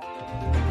Música 0.00 0.63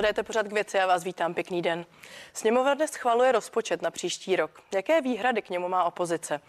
Sledujete 0.00 0.22
pořád 0.22 0.48
k 0.48 0.52
věci 0.52 0.80
a 0.80 0.86
vás 0.86 1.04
vítám. 1.04 1.34
Pěkný 1.34 1.62
den. 1.62 1.86
Sněmovna 2.32 2.74
dnes 2.74 2.90
schvaluje 2.90 3.32
rozpočet 3.32 3.82
na 3.82 3.90
příští 3.90 4.36
rok. 4.36 4.50
Jaké 4.74 5.00
výhrady 5.00 5.42
k 5.42 5.50
němu 5.50 5.68
má 5.68 5.84
opozice? 5.84 6.40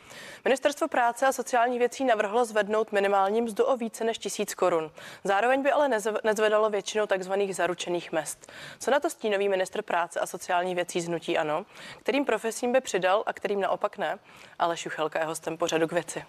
Ministerstvo 0.45 0.87
práce 0.87 1.27
a 1.27 1.31
sociální 1.31 1.79
věcí 1.79 2.05
navrhlo 2.05 2.45
zvednout 2.45 2.91
minimální 2.91 3.41
mzdu 3.41 3.65
o 3.65 3.77
více 3.77 4.03
než 4.03 4.17
tisíc 4.17 4.53
korun. 4.53 4.91
Zároveň 5.23 5.61
by 5.61 5.71
ale 5.71 5.89
nezvedalo 6.23 6.69
většinou 6.69 7.05
tzv. 7.05 7.33
zaručených 7.51 8.11
mest. 8.11 8.51
Co 8.79 8.91
na 8.91 8.99
to 8.99 9.09
stínový 9.09 9.49
minister 9.49 9.81
práce 9.81 10.19
a 10.19 10.25
sociální 10.25 10.75
věcí 10.75 11.01
znutí 11.01 11.37
ano? 11.37 11.65
Kterým 11.99 12.25
profesím 12.25 12.71
by 12.71 12.81
přidal 12.81 13.23
a 13.25 13.33
kterým 13.33 13.61
naopak 13.61 13.97
ne? 13.97 14.19
Ale 14.59 14.77
Šuchelka 14.77 15.19
je 15.19 15.25
hostem 15.25 15.57
pořadu 15.57 15.87
k 15.87 15.91
věci. 15.91 16.23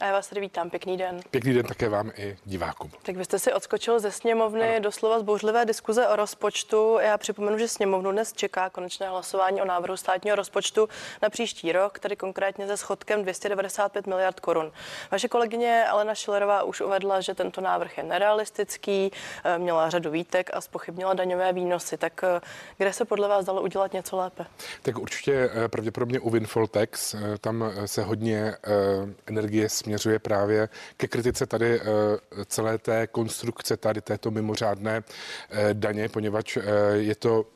A 0.00 0.06
já 0.06 0.12
vás 0.12 0.28
tady 0.28 0.40
vítám, 0.40 0.70
pěkný 0.70 0.96
den. 0.96 1.20
Pěkný 1.30 1.54
den 1.54 1.66
také 1.66 1.88
vám 1.88 2.10
i 2.16 2.36
divákům. 2.44 2.90
Tak 3.02 3.16
vy 3.16 3.24
jste 3.24 3.38
si 3.38 3.52
odskočil 3.52 4.00
ze 4.00 4.10
sněmovny 4.10 4.70
ano. 4.70 4.80
doslova 4.80 5.20
zbouřlivé 5.20 5.64
diskuze 5.64 6.08
o 6.08 6.16
rozpočtu. 6.16 6.98
Já 7.00 7.18
připomenu, 7.18 7.58
že 7.58 7.68
sněmovnu 7.68 8.12
dnes 8.12 8.32
čeká 8.32 8.70
konečné 8.70 9.08
hlasování 9.08 9.62
o 9.62 9.64
návrhu 9.64 9.96
státního 9.96 10.36
rozpočtu 10.36 10.88
na 11.22 11.30
příští 11.30 11.72
rok, 11.72 11.98
tedy 11.98 12.16
konkrétně 12.16 12.66
se 12.66 12.76
schodkem 12.76 13.22
295 13.22 14.06
miliard 14.06 14.40
korun. 14.40 14.72
Vaše 15.10 15.28
kolegyně 15.28 15.84
Alena 15.90 16.14
Šilerová 16.14 16.62
už 16.62 16.80
uvedla, 16.80 17.20
že 17.20 17.34
tento 17.34 17.60
návrh 17.60 17.98
je 17.98 18.04
nerealistický, 18.04 19.10
eh, 19.44 19.58
měla 19.58 19.90
řadu 19.90 20.10
výtek 20.10 20.50
a 20.54 20.60
spochybnila 20.60 21.14
daňové 21.14 21.52
výnosy. 21.52 21.96
Tak 21.96 22.24
eh, 22.24 22.40
kde 22.78 22.92
se 22.92 23.04
podle 23.04 23.28
vás 23.28 23.44
dalo 23.44 23.62
udělat 23.62 23.92
něco 23.92 24.16
lépe? 24.16 24.46
Tak 24.82 24.98
určitě 24.98 25.50
eh, 25.52 25.68
pravděpodobně 25.68 26.20
u 26.20 26.30
Windfall 26.30 26.66
Tax, 26.66 27.14
tam 27.40 27.64
se 27.86 28.02
hodně 28.02 28.54
energie 29.26 29.68
směřuje 29.68 29.89
směřuje 29.90 30.18
právě 30.18 30.68
ke 30.96 31.08
kritice 31.08 31.46
tady 31.46 31.80
eh, 31.80 31.84
celé 32.46 32.78
té 32.78 33.06
konstrukce 33.06 33.76
tady 33.76 34.00
této 34.00 34.30
mimořádné 34.30 35.02
eh, 35.50 35.74
daně, 35.74 36.08
poněvadž 36.08 36.56
eh, 36.56 36.62
je 36.96 37.14
to 37.14 37.46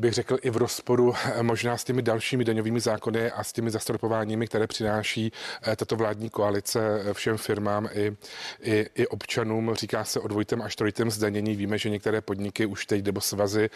bych 0.00 0.14
řekl, 0.14 0.38
i 0.42 0.50
v 0.50 0.56
rozporu 0.56 1.14
eh, 1.24 1.42
možná 1.42 1.76
s 1.76 1.84
těmi 1.84 2.02
dalšími 2.02 2.44
daňovými 2.44 2.80
zákony 2.80 3.30
a 3.30 3.44
s 3.44 3.52
těmi 3.52 3.70
zastropováními, 3.70 4.46
které 4.46 4.66
přináší 4.66 5.32
eh, 5.62 5.76
tato 5.76 5.96
vládní 5.96 6.30
koalice 6.30 6.80
eh, 7.04 7.14
všem 7.14 7.36
firmám 7.36 7.88
i, 7.92 8.16
i, 8.62 8.86
i 8.94 9.06
občanům. 9.06 9.74
Říká 9.74 10.04
se 10.04 10.20
o 10.20 10.28
dvojitém 10.28 10.62
až 10.62 10.76
trojitém 10.76 11.10
zdanění. 11.10 11.56
Víme, 11.56 11.78
že 11.78 11.90
některé 11.90 12.20
podniky 12.20 12.66
už 12.66 12.86
teď 12.86 13.04
nebo 13.04 13.20
svazy 13.20 13.70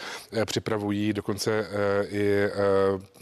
připravují 0.44 1.12
dokonce 1.12 1.66
i 2.08 2.48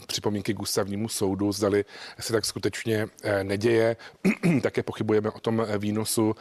připomínky 0.07 0.53
k 0.53 0.59
ústavnímu 0.59 1.09
soudu, 1.09 1.51
zdali 1.51 1.85
se 2.19 2.33
tak 2.33 2.45
skutečně 2.45 3.07
neděje. 3.43 3.95
Také 4.61 4.83
pochybujeme 4.83 5.29
o 5.29 5.39
tom 5.39 5.67
výnosu 5.77 6.35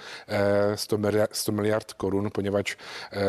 100 0.75 0.99
miliard, 0.99 1.37
100 1.37 1.53
miliard 1.53 1.93
korun, 1.93 2.31
poněvadž 2.33 2.77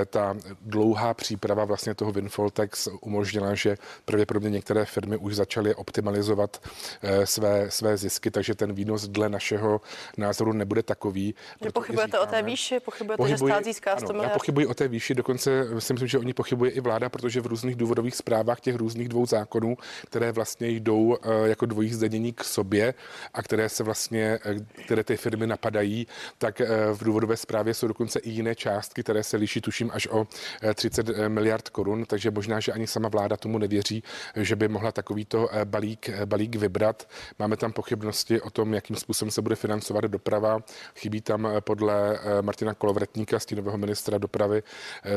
ta 0.09 0.37
dlouhá 0.61 1.13
příprava 1.13 1.65
vlastně 1.65 1.95
toho 1.95 2.11
windfall 2.11 2.49
tax 2.49 2.87
umožnila, 3.23 3.55
že 3.55 3.77
pravděpodobně 4.05 4.49
některé 4.49 4.85
firmy 4.85 5.17
už 5.17 5.35
začaly 5.35 5.75
optimalizovat 5.75 6.61
eh, 7.01 7.25
své, 7.25 7.71
své 7.71 7.97
zisky, 7.97 8.31
takže 8.31 8.55
ten 8.55 8.73
výnos 8.73 9.07
dle 9.07 9.29
našeho 9.29 9.81
názoru 10.17 10.53
nebude 10.53 10.83
takový. 10.83 11.35
Pochybujete 11.73 12.07
říkáme, 12.07 12.23
o 12.23 12.31
té 12.31 12.41
výši, 12.41 12.79
pochybujete, 12.79 13.17
pochybuji, 13.17 13.49
že 13.49 13.53
stát 13.53 13.63
získá 13.63 13.97
100 13.97 14.09
ano, 14.09 14.23
Já 14.23 14.29
pochybuji 14.29 14.67
o 14.67 14.73
té 14.73 14.87
výši, 14.87 15.15
dokonce 15.15 15.67
si 15.79 15.93
myslím, 15.93 16.07
že 16.07 16.17
oni 16.17 16.33
pochybuje 16.33 16.71
i 16.71 16.79
vláda, 16.79 17.09
protože 17.09 17.41
v 17.41 17.45
různých 17.45 17.75
důvodových 17.75 18.15
zprávách 18.15 18.59
těch 18.59 18.75
různých 18.75 19.09
dvou 19.09 19.25
zákonů, 19.25 19.77
které 20.05 20.31
vlastně 20.31 20.67
jdou 20.67 21.15
eh, 21.15 21.49
jako 21.49 21.65
dvojí 21.65 21.93
zdanění 21.93 22.33
k 22.33 22.43
sobě 22.43 22.93
a 23.33 23.43
které 23.43 23.69
se 23.69 23.83
vlastně, 23.83 24.39
eh, 24.45 24.83
které 24.85 25.03
ty 25.03 25.17
firmy 25.17 25.47
napadají, 25.47 26.07
tak 26.37 26.61
v 26.93 27.03
důvodové 27.03 27.37
zprávě 27.37 27.73
jsou 27.73 27.87
dokonce 27.87 28.19
i 28.19 28.29
jiné 28.29 28.55
částky, 28.55 29.03
které 29.03 29.23
se 29.23 29.37
liší, 29.37 29.61
tuším, 29.61 29.91
až 29.93 30.07
o 30.07 30.27
30 30.75 31.07
miliard 31.27 31.69
korun, 31.69 32.05
takže 32.05 32.31
možná, 32.31 32.59
že 32.59 32.71
ani 32.71 32.87
sama 32.87 33.02
vláda 33.09 33.37
tomu 33.37 33.57
nevěří, 33.57 34.03
že 34.35 34.55
by 34.55 34.67
mohla 34.67 34.91
takovýto 34.91 35.49
eh, 35.51 35.65
balík, 35.65 36.09
eh, 36.09 36.25
balík 36.25 36.55
vybrat. 36.55 37.09
Máme 37.39 37.57
tam 37.57 37.71
pochybnosti 37.71 38.41
o 38.41 38.49
tom, 38.49 38.73
jakým 38.73 38.95
způsobem 38.95 39.31
se 39.31 39.41
bude 39.41 39.55
financovat 39.55 40.03
doprava. 40.03 40.59
Chybí 40.95 41.21
tam 41.21 41.45
eh, 41.47 41.61
podle 41.61 42.19
Martina 42.41 42.73
Kolovratníka, 42.73 43.39
stínového 43.39 43.77
ministra 43.77 44.17
dopravy, 44.17 44.63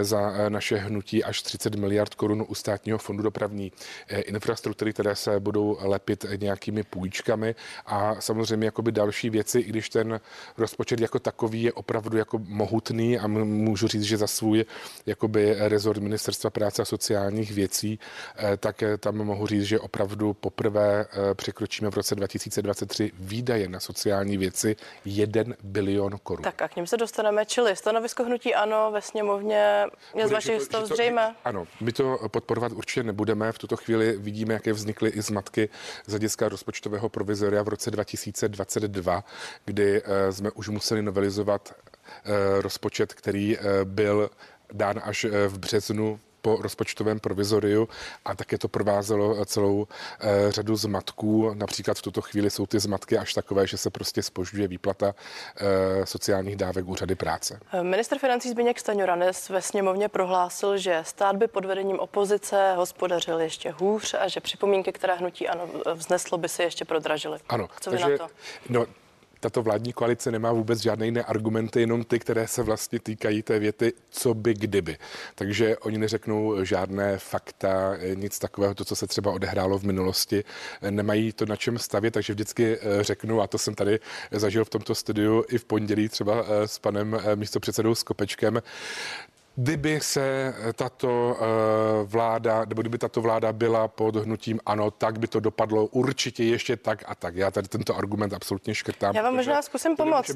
za 0.01 0.49
naše 0.49 0.77
hnutí 0.77 1.25
až 1.25 1.43
30 1.43 1.75
miliard 1.75 2.15
korun 2.15 2.45
u 2.49 2.55
státního 2.55 2.99
fondu 2.99 3.23
dopravní 3.23 3.73
infrastruktury, 4.09 4.93
které 4.93 5.17
se 5.17 5.41
budou 5.41 5.79
lepit 5.81 6.25
nějakými 6.37 6.83
půjčkami 6.83 7.55
a 7.87 8.21
samozřejmě 8.21 8.67
jakoby 8.67 8.93
další 8.93 9.31
věci, 9.31 9.61
i 9.61 9.69
když 9.69 9.89
ten 9.89 10.21
rozpočet 10.59 11.01
jako 11.01 11.19
takový 11.19 11.63
je 11.63 11.73
opravdu 11.73 12.19
jako 12.19 12.39
mohutný 12.39 13.19
a 13.19 13.27
můžu 13.27 13.89
říct, 13.89 14.03
že 14.03 14.17
za 14.17 14.27
svůj 14.27 14.65
jakoby 15.07 15.55
rezort 15.59 16.03
ministerstva 16.03 16.51
práce 16.51 16.83
a 16.83 16.85
sociálních 16.85 17.53
věcí 17.53 17.76
věcí, 17.83 17.99
eh, 18.37 18.57
tak 18.57 18.83
eh, 18.83 18.99
tam 18.99 19.17
mohu 19.17 19.47
říct, 19.47 19.63
že 19.63 19.81
opravdu 19.81 20.35
poprvé 20.35 21.07
eh, 21.07 21.35
překročíme 21.35 21.91
v 21.91 21.95
roce 21.95 22.15
2023 22.15 23.13
výdaje 23.19 23.69
na 23.69 23.81
sociální 23.81 24.37
věci 24.37 24.77
1 25.05 25.43
bilion 25.63 26.19
korun. 26.23 26.43
Tak 26.43 26.63
a 26.63 26.69
k 26.69 26.77
ním 26.77 26.87
se 26.87 26.97
dostaneme, 26.97 27.47
čili 27.47 27.77
stanovisko 27.77 28.25
hnutí 28.25 28.55
ano 28.55 28.91
ve 28.93 29.03
sněmovně 29.03 29.85
je 30.15 30.29
z 30.29 30.33
vašich 30.33 30.63
stav 30.63 30.85
zřejmé? 30.85 31.35
Ano, 31.45 31.67
my 31.81 31.93
to 31.93 32.19
podporovat 32.29 32.73
určitě 32.73 33.03
nebudeme. 33.03 33.53
V 33.53 33.59
tuto 33.59 33.77
chvíli 33.77 34.17
vidíme, 34.19 34.55
jaké 34.55 34.73
vznikly 34.73 35.11
i 35.11 35.23
zmatky 35.23 35.69
z 36.07 36.11
hlediska 36.11 36.49
rozpočtového 36.49 37.09
provizoria 37.09 37.63
v 37.63 37.69
roce 37.69 37.91
2022, 37.91 39.25
kdy 39.65 40.03
jsme 40.31 40.51
už 40.51 40.69
museli 40.69 41.03
novelizovat 41.03 41.75
rozpočet, 42.61 43.15
který 43.15 43.59
byl 43.85 44.31
dán 44.73 45.01
až 45.05 45.27
v 45.49 45.59
březnu 45.59 46.21
po 46.47 46.63
rozpočtovém 46.63 47.21
provizoriu 47.21 47.89
a 48.25 48.35
také 48.35 48.59
to 48.59 48.69
provázelo 48.69 49.45
celou 49.45 49.87
eh, 50.21 50.53
řadu 50.53 50.77
zmatků. 50.77 51.55
Například 51.55 51.99
v 51.99 52.03
tuto 52.03 52.23
chvíli 52.23 52.51
jsou 52.51 52.67
ty 52.67 52.79
zmatky 52.79 53.19
až 53.19 53.35
takové, 53.35 53.67
že 53.67 53.77
se 53.77 53.91
prostě 53.91 54.23
spožďuje 54.23 54.69
výplata 54.69 55.15
eh, 55.15 56.07
sociálních 56.07 56.57
dávek 56.57 56.89
úřady 56.89 57.15
práce. 57.15 57.61
Minister 57.83 58.19
financí 58.19 58.51
Zbigněk 58.51 58.79
Staňura 58.79 59.17
dnes 59.17 59.49
ve 59.49 59.63
sněmovně 59.63 60.09
prohlásil, 60.09 60.79
že 60.79 61.03
stát 61.03 61.37
by 61.37 61.49
pod 61.49 61.65
vedením 61.65 61.99
opozice 61.99 62.75
hospodařil 62.77 63.41
ještě 63.41 63.71
hůř 63.71 64.15
a 64.15 64.29
že 64.29 64.41
připomínky, 64.41 64.93
které 64.93 65.15
hnutí 65.15 65.49
ano 65.49 65.69
vzneslo, 65.95 66.39
by 66.39 66.49
se 66.49 66.63
ještě 66.63 66.85
prodražily. 66.85 67.39
Ano. 67.49 67.69
Co 67.81 67.91
vy 67.91 67.99
takže, 67.99 68.13
na 68.13 68.19
to? 68.19 68.35
No, 68.69 68.87
tato 69.41 69.63
vládní 69.63 69.93
koalice 69.93 70.31
nemá 70.31 70.53
vůbec 70.53 70.81
žádné 70.81 71.07
jiné 71.07 71.23
argumenty, 71.23 71.81
jenom 71.81 72.05
ty, 72.05 72.19
které 72.19 72.49
se 72.49 72.63
vlastně 72.63 72.99
týkají 73.01 73.43
té 73.43 73.59
věty, 73.59 73.93
co 74.11 74.35
by 74.35 74.55
kdyby. 74.55 74.99
Takže 75.35 75.77
oni 75.77 75.99
neřeknou 75.99 76.65
žádné 76.65 77.19
fakta, 77.19 77.97
nic 78.15 78.39
takového, 78.39 78.75
to, 78.75 78.85
co 78.85 78.97
se 78.97 79.07
třeba 79.07 79.33
odehrálo 79.33 79.79
v 79.79 79.85
minulosti. 79.85 80.45
Nemají 80.91 81.33
to 81.33 81.47
na 81.47 81.57
čem 81.57 81.79
stavět, 81.79 82.11
takže 82.11 82.33
vždycky 82.33 82.79
eh, 82.81 83.03
řeknu, 83.05 83.41
a 83.41 83.47
to 83.47 83.59
jsem 83.59 83.75
tady 83.75 84.01
zažil 84.31 84.65
v 84.65 84.71
tomto 84.71 84.95
studiu 84.95 85.45
i 85.49 85.59
v 85.59 85.65
pondělí 85.65 86.09
třeba 86.09 86.45
eh, 86.45 86.69
s 86.69 86.79
panem 86.79 87.21
eh, 87.25 87.37
místopředsedou 87.37 87.95
Skopečkem, 87.95 88.63
Kdyby 89.59 90.01
se 90.01 90.55
tato 90.75 91.37
eh, 91.41 91.45
vláda, 92.05 92.65
nebo 92.69 92.83
kdyby 92.83 92.99
tato 92.99 93.21
vláda 93.21 93.53
byla 93.53 93.89
pod 93.89 94.17
hnutím 94.17 94.61
ano, 94.67 94.91
tak 94.91 95.19
by 95.19 95.27
to 95.27 95.41
dopadlo 95.41 95.87
určitě 95.87 96.45
ještě 96.45 96.77
tak 96.77 97.03
a 97.07 97.15
tak. 97.15 97.37
Já 97.37 97.51
tady 97.51 97.69
tento 97.69 97.97
argument 97.97 98.33
absolutně 98.33 98.75
škrtám. 98.75 99.17
Já 99.17 99.23
vám 99.23 99.37
možná 99.37 99.63
zkusím 99.63 99.97
pomoct. 99.97 100.31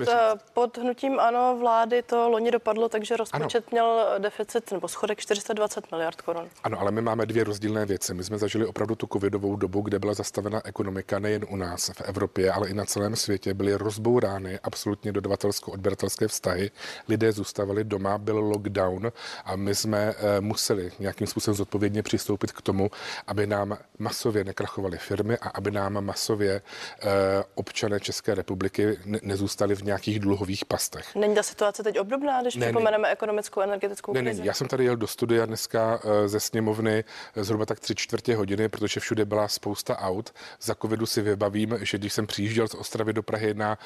Pod 0.53 0.79
hnutím 0.79 1.21
ano 1.21 1.57
vlády 1.61 2.03
to 2.03 2.31
loni 2.31 2.51
dopadlo, 2.51 2.89
takže 2.89 3.17
rozpočet 3.17 3.65
ano. 3.65 3.69
měl 3.71 4.07
deficit 4.19 4.73
nebo 4.73 4.89
schodek 4.89 5.21
420 5.21 5.91
miliard 5.91 6.21
korun. 6.21 6.49
Ano, 6.65 6.81
ale 6.81 6.91
my 6.91 7.03
máme 7.03 7.27
dvě 7.27 7.45
rozdílné 7.45 7.87
věci. 7.87 8.15
My 8.15 8.25
jsme 8.25 8.39
zažili 8.39 8.67
opravdu 8.67 8.95
tu 8.95 9.07
covidovou 9.13 9.57
dobu, 9.57 9.81
kde 9.81 9.99
byla 9.99 10.15
zastavena 10.15 10.61
ekonomika 10.65 11.19
nejen 11.19 11.47
u 11.49 11.57
nás 11.57 11.89
v 11.89 12.01
Evropě, 12.01 12.53
ale 12.53 12.69
i 12.69 12.75
na 12.75 12.85
celém 12.85 13.17
světě. 13.17 13.55
Byly 13.55 13.75
rozbourány 13.75 14.59
absolutně 14.63 15.13
dodavatelsko-odběratelské 15.13 16.29
vztahy. 16.29 16.71
Lidé 17.09 17.33
zůstávali 17.33 17.85
doma, 17.85 18.19
byl 18.19 18.39
lockdown 18.39 19.10
a 19.45 19.57
my 19.57 19.75
jsme 19.75 19.99
eh, 19.99 20.41
museli 20.41 20.93
nějakým 20.99 21.27
způsobem 21.27 21.57
zodpovědně 21.57 22.03
přistoupit 22.03 22.53
k 22.53 22.63
tomu, 22.63 22.91
aby 23.27 23.47
nám 23.47 23.79
masově 23.99 24.45
nekrachovaly 24.45 24.99
firmy 24.99 25.39
a 25.39 25.49
aby 25.49 25.71
nám 25.71 26.05
masově 26.05 26.63
eh, 27.03 27.07
občané 27.55 28.01
České 28.01 28.35
republiky 28.35 28.99
nezůstali 29.23 29.75
v 29.75 29.83
nějakých 29.83 30.21
dluhových 30.21 30.65
pastech. 30.65 31.15
Není 31.15 31.35
ta 31.35 31.43
situace 31.43 31.83
teď 31.83 31.99
obdobná, 31.99 32.43
když 32.43 32.57
ne, 32.57 32.67
připomeneme 32.67 33.09
ne, 33.09 33.13
ekonomickou 33.13 33.61
a 33.61 33.65
energetickou 33.65 34.13
ne, 34.13 34.23
krizi? 34.23 34.41
Ne, 34.41 34.47
já 34.47 34.55
jsem 34.55 34.69
tady 34.69 34.85
jel 34.85 34.97
do 34.97 35.07
studia 35.07 35.47
dneska 35.47 36.01
eh, 36.05 36.29
ze 36.29 36.41
sněmovny 36.41 37.05
zhruba 37.37 37.67
tak 37.67 37.81
tři 37.81 37.95
čtvrtě 37.95 38.37
hodiny, 38.37 38.69
protože 38.69 39.01
všude 39.01 39.25
byla 39.25 39.49
spousta 39.49 39.99
aut. 39.99 40.35
Za 40.61 40.75
covidu 40.75 41.07
si 41.07 41.23
vybavím, 41.23 41.79
že 41.81 41.99
když 41.99 42.13
jsem 42.13 42.27
přijížděl 42.27 42.69
z 42.69 42.75
Ostravy 42.75 43.13
do 43.13 43.23
Prahy 43.23 43.55
na 43.55 43.79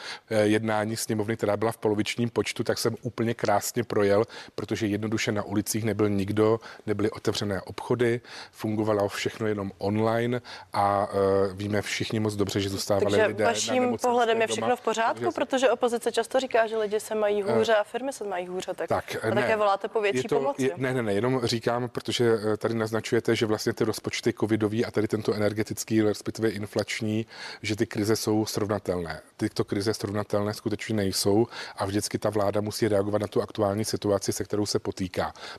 jednání 0.43 0.97
sněmovny, 0.97 1.37
která 1.37 1.57
byla 1.57 1.73
v 1.73 1.77
polovičním 1.77 2.31
počtu, 2.31 2.65
tak 2.65 2.79
jsem 2.79 2.97
úplně 3.03 3.35
krásně 3.35 3.85
projel, 3.85 4.25
protože 4.55 4.87
jednoduše 4.87 5.14
jednoduše 5.15 5.33
na 5.33 5.43
ulicích 5.43 5.85
nebyl 5.85 6.09
nikdo, 6.09 6.61
nebyly 6.87 7.11
otevřené 7.11 7.61
obchody, 7.63 8.21
fungovalo 8.53 9.09
všechno 9.09 9.47
jenom 9.47 9.73
online 9.79 10.43
a 10.73 11.09
uh, 11.09 11.53
víme 11.57 11.83
všichni 11.83 12.21
moc 12.21 12.35
dobře, 12.37 12.61
že 12.61 12.69
zůstávali 12.69 13.05
Takže 13.05 13.27
lidé 13.27 13.45
vaším 13.45 13.91
na 13.91 13.97
pohledem 13.97 14.41
je 14.41 14.47
doma, 14.47 14.55
všechno 14.55 14.77
v 14.77 14.81
pořádku, 14.81 15.25
takže- 15.25 15.35
protože 15.35 15.71
opozice 15.71 16.13
často 16.13 16.41
říká, 16.41 16.67
že 16.67 16.77
lidi 16.77 17.01
se 17.01 17.15
mají 17.15 17.43
hůře 17.43 17.75
a 17.75 17.85
firmy 17.85 18.13
se 18.13 18.25
mají 18.25 18.47
hůře, 18.47 18.75
tak, 18.75 18.89
Tak, 18.89 19.17
a 19.23 19.29
ne. 19.29 19.35
také 19.35 19.57
voláte 19.57 19.89
po 19.89 20.01
větší 20.01 20.29
to, 20.29 20.39
pomoci. 20.39 20.63
Je, 20.63 20.71
ne, 20.77 20.95
ne, 20.95 21.03
ne, 21.03 21.13
jenom 21.15 21.41
říkám, 21.45 21.89
protože 21.89 22.25
eh, 22.53 22.57
tady 22.57 22.75
naznačujete, 22.75 23.37
že 23.37 23.47
vlastně 23.47 23.73
ty 23.73 23.85
rozpočty 23.85 24.33
covidový 24.33 24.85
a 24.85 24.91
tady 24.91 25.09
tento 25.09 25.35
energetický, 25.35 26.03
respektive 26.03 26.49
inflační, 26.49 27.27
že 27.63 27.77
ty 27.77 27.87
krize 27.87 28.17
jsou 28.17 28.47
srovnatelné. 28.47 29.21
Tyto 29.37 29.65
krize 29.65 29.95
srovnatelné 29.95 30.55
skutečně 30.55 30.95
nejsou 30.97 31.47
a 31.77 31.85
vždycky 31.85 32.19
ta 32.19 32.31
vláda 32.31 32.61
musí 32.61 32.89
reagovat 32.89 33.21
na 33.21 33.27
tu 33.27 33.43
aktuální 33.43 33.85
situaci, 33.85 34.33
se 34.33 34.45
kterou 34.45 34.67
se 34.67 34.79
potýká. 34.79 35.04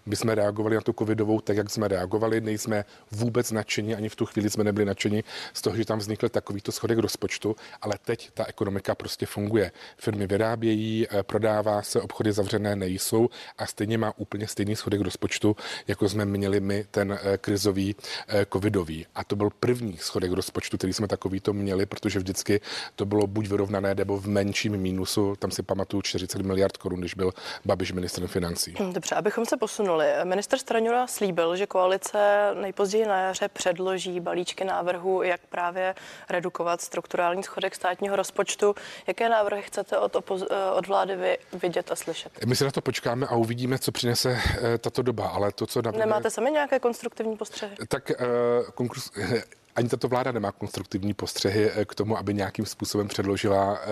My 0.06 0.15
jsme 0.15 0.36
reagovali 0.36 0.75
na 0.75 0.81
tu 0.81 0.94
covidovou 0.94 1.39
tak, 1.39 1.57
jak 1.57 1.69
jsme 1.69 1.88
reagovali, 1.88 2.42
nejsme 2.42 2.86
vůbec 3.12 3.51
nadšení, 3.51 3.95
ani 3.95 4.09
v 4.09 4.15
tu 4.15 4.25
chvíli 4.25 4.50
jsme 4.50 4.63
nebyli 4.63 4.86
nadšení 4.86 5.24
z 5.53 5.62
toho, 5.62 5.75
že 5.75 5.86
tam 5.86 6.00
vznikl 6.00 6.30
takovýto 6.30 6.71
schodek 6.71 6.97
rozpočtu, 6.97 7.56
ale 7.81 7.95
teď 8.06 8.31
ta 8.33 8.45
ekonomika 8.45 8.95
prostě 8.95 9.25
funguje. 9.25 9.71
Firmy 9.97 10.27
vyrábějí, 10.27 11.07
eh, 11.12 11.24
prodává 11.24 11.81
se, 11.81 12.01
obchody 12.01 12.31
zavřené 12.31 12.75
nejsou 12.75 13.30
a 13.57 13.65
stejně 13.65 13.97
má 13.97 14.13
úplně 14.18 14.47
stejný 14.47 14.75
schodek 14.75 15.01
rozpočtu, 15.01 15.56
jako 15.88 16.09
jsme 16.09 16.25
měli 16.25 16.59
my 16.59 16.86
ten 16.92 17.19
eh, 17.21 17.38
krizový 17.38 17.95
eh, 18.27 18.45
covidový. 18.53 19.06
A 19.15 19.24
to 19.24 19.36
byl 19.36 19.50
první 19.59 19.97
schodek 19.97 20.31
rozpočtu, 20.31 20.77
který 20.77 20.94
jsme 20.94 21.07
takovýto 21.07 21.53
měli, 21.53 21.86
protože 21.86 22.19
vždycky 22.19 22.62
to 22.95 23.06
bylo 23.06 23.27
buď 23.27 23.47
vyrovnané, 23.47 23.95
nebo 23.95 24.18
v 24.18 24.27
menším 24.27 24.77
mínusu. 24.77 25.36
Tam 25.36 25.51
si 25.51 25.63
pamatuju 25.63 26.01
40 26.01 26.42
miliard 26.42 26.77
korun, 26.77 27.00
když 27.00 27.13
byl 27.13 27.31
Babiš 27.65 27.92
ministrem 27.92 28.27
financí. 28.27 28.75
Dobře, 28.94 29.15
abychom 29.35 29.45
se 29.45 29.57
posunuli. 29.57 30.05
Minister 30.23 30.59
Straňura 30.59 31.07
slíbil, 31.07 31.55
že 31.55 31.67
koalice 31.67 32.51
nejpozději 32.61 33.05
na 33.05 33.19
jaře 33.19 33.47
předloží 33.47 34.19
balíčky 34.19 34.63
návrhu, 34.63 35.23
jak 35.23 35.41
právě 35.49 35.95
redukovat 36.29 36.81
strukturální 36.81 37.43
schodek 37.43 37.75
státního 37.75 38.15
rozpočtu. 38.15 38.75
Jaké 39.07 39.29
návrhy 39.29 39.61
chcete 39.61 39.97
od, 39.97 40.15
opoz- 40.15 40.47
eh, 40.51 40.71
od 40.71 40.87
vlády 40.87 41.15
vy 41.15 41.37
vidět 41.53 41.91
a 41.91 41.95
slyšet? 41.95 42.45
My 42.45 42.55
se 42.55 42.65
na 42.65 42.71
to 42.71 42.81
počkáme 42.81 43.27
a 43.27 43.35
uvidíme, 43.35 43.79
co 43.79 43.91
přinese 43.91 44.37
eh, 44.39 44.77
tato 44.77 45.01
doba, 45.01 45.27
ale 45.27 45.51
to, 45.51 45.67
co 45.67 45.81
navrhuje... 45.81 46.05
Nemáte 46.05 46.29
sami 46.29 46.51
nějaké 46.51 46.79
konstruktivní 46.79 47.37
postřehy? 47.37 47.75
Tak 47.87 48.11
uh, 48.19 48.25
konkurz, 48.73 49.11
ani 49.75 49.89
tato 49.89 50.07
vláda 50.07 50.31
nemá 50.31 50.51
konstruktivní 50.51 51.13
postřehy 51.13 51.72
eh, 51.75 51.86
k 51.86 51.95
tomu, 51.95 52.18
aby 52.18 52.33
nějakým 52.33 52.66
způsobem 52.66 53.07
předložila 53.07 53.80
eh, 53.81 53.88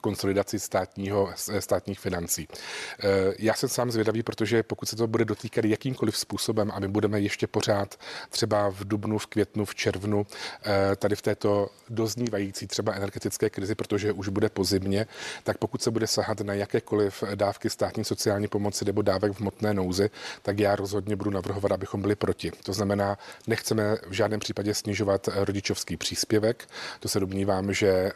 konsolidaci 0.00 0.58
státního, 0.58 1.30
eh, 1.52 1.60
státních 1.60 2.00
financí. 2.00 2.48
Já 3.38 3.54
jsem 3.54 3.68
sám 3.68 3.90
zvědavý, 3.90 4.22
protože 4.22 4.62
pokud 4.62 4.88
se 4.88 4.96
to 4.96 5.06
bude 5.06 5.24
dotýkat 5.24 5.64
jakýmkoliv 5.64 6.16
způsobem 6.16 6.70
a 6.74 6.80
my 6.80 6.88
budeme 6.88 7.20
ještě 7.20 7.46
pořád 7.46 8.00
třeba 8.30 8.70
v 8.70 8.84
dubnu, 8.84 9.18
v 9.18 9.26
květnu, 9.26 9.64
v 9.64 9.74
červnu 9.74 10.26
tady 10.96 11.16
v 11.16 11.22
této 11.22 11.70
doznívající 11.88 12.66
třeba 12.66 12.92
energetické 12.92 13.50
krizi, 13.50 13.74
protože 13.74 14.12
už 14.12 14.28
bude 14.28 14.48
pozimně, 14.48 15.06
tak 15.44 15.58
pokud 15.58 15.82
se 15.82 15.90
bude 15.90 16.06
sahat 16.06 16.40
na 16.40 16.54
jakékoliv 16.54 17.24
dávky 17.34 17.70
státní 17.70 18.04
sociální 18.04 18.48
pomoci 18.48 18.84
nebo 18.84 19.02
dávek 19.02 19.32
v 19.32 19.40
hmotné 19.40 19.74
nouzi, 19.74 20.10
tak 20.42 20.58
já 20.58 20.76
rozhodně 20.76 21.16
budu 21.16 21.30
navrhovat, 21.30 21.72
abychom 21.72 22.02
byli 22.02 22.14
proti. 22.14 22.52
To 22.62 22.72
znamená, 22.72 23.18
nechceme 23.46 23.96
v 24.08 24.12
žádném 24.12 24.40
případě 24.40 24.74
snižovat 24.74 25.17
eh, 25.28 25.44
rodičovský 25.44 25.96
příspěvek. 25.96 26.68
To 27.00 27.08
se 27.08 27.20
domnívám, 27.20 27.72
že 27.72 27.88
eh, 27.88 28.12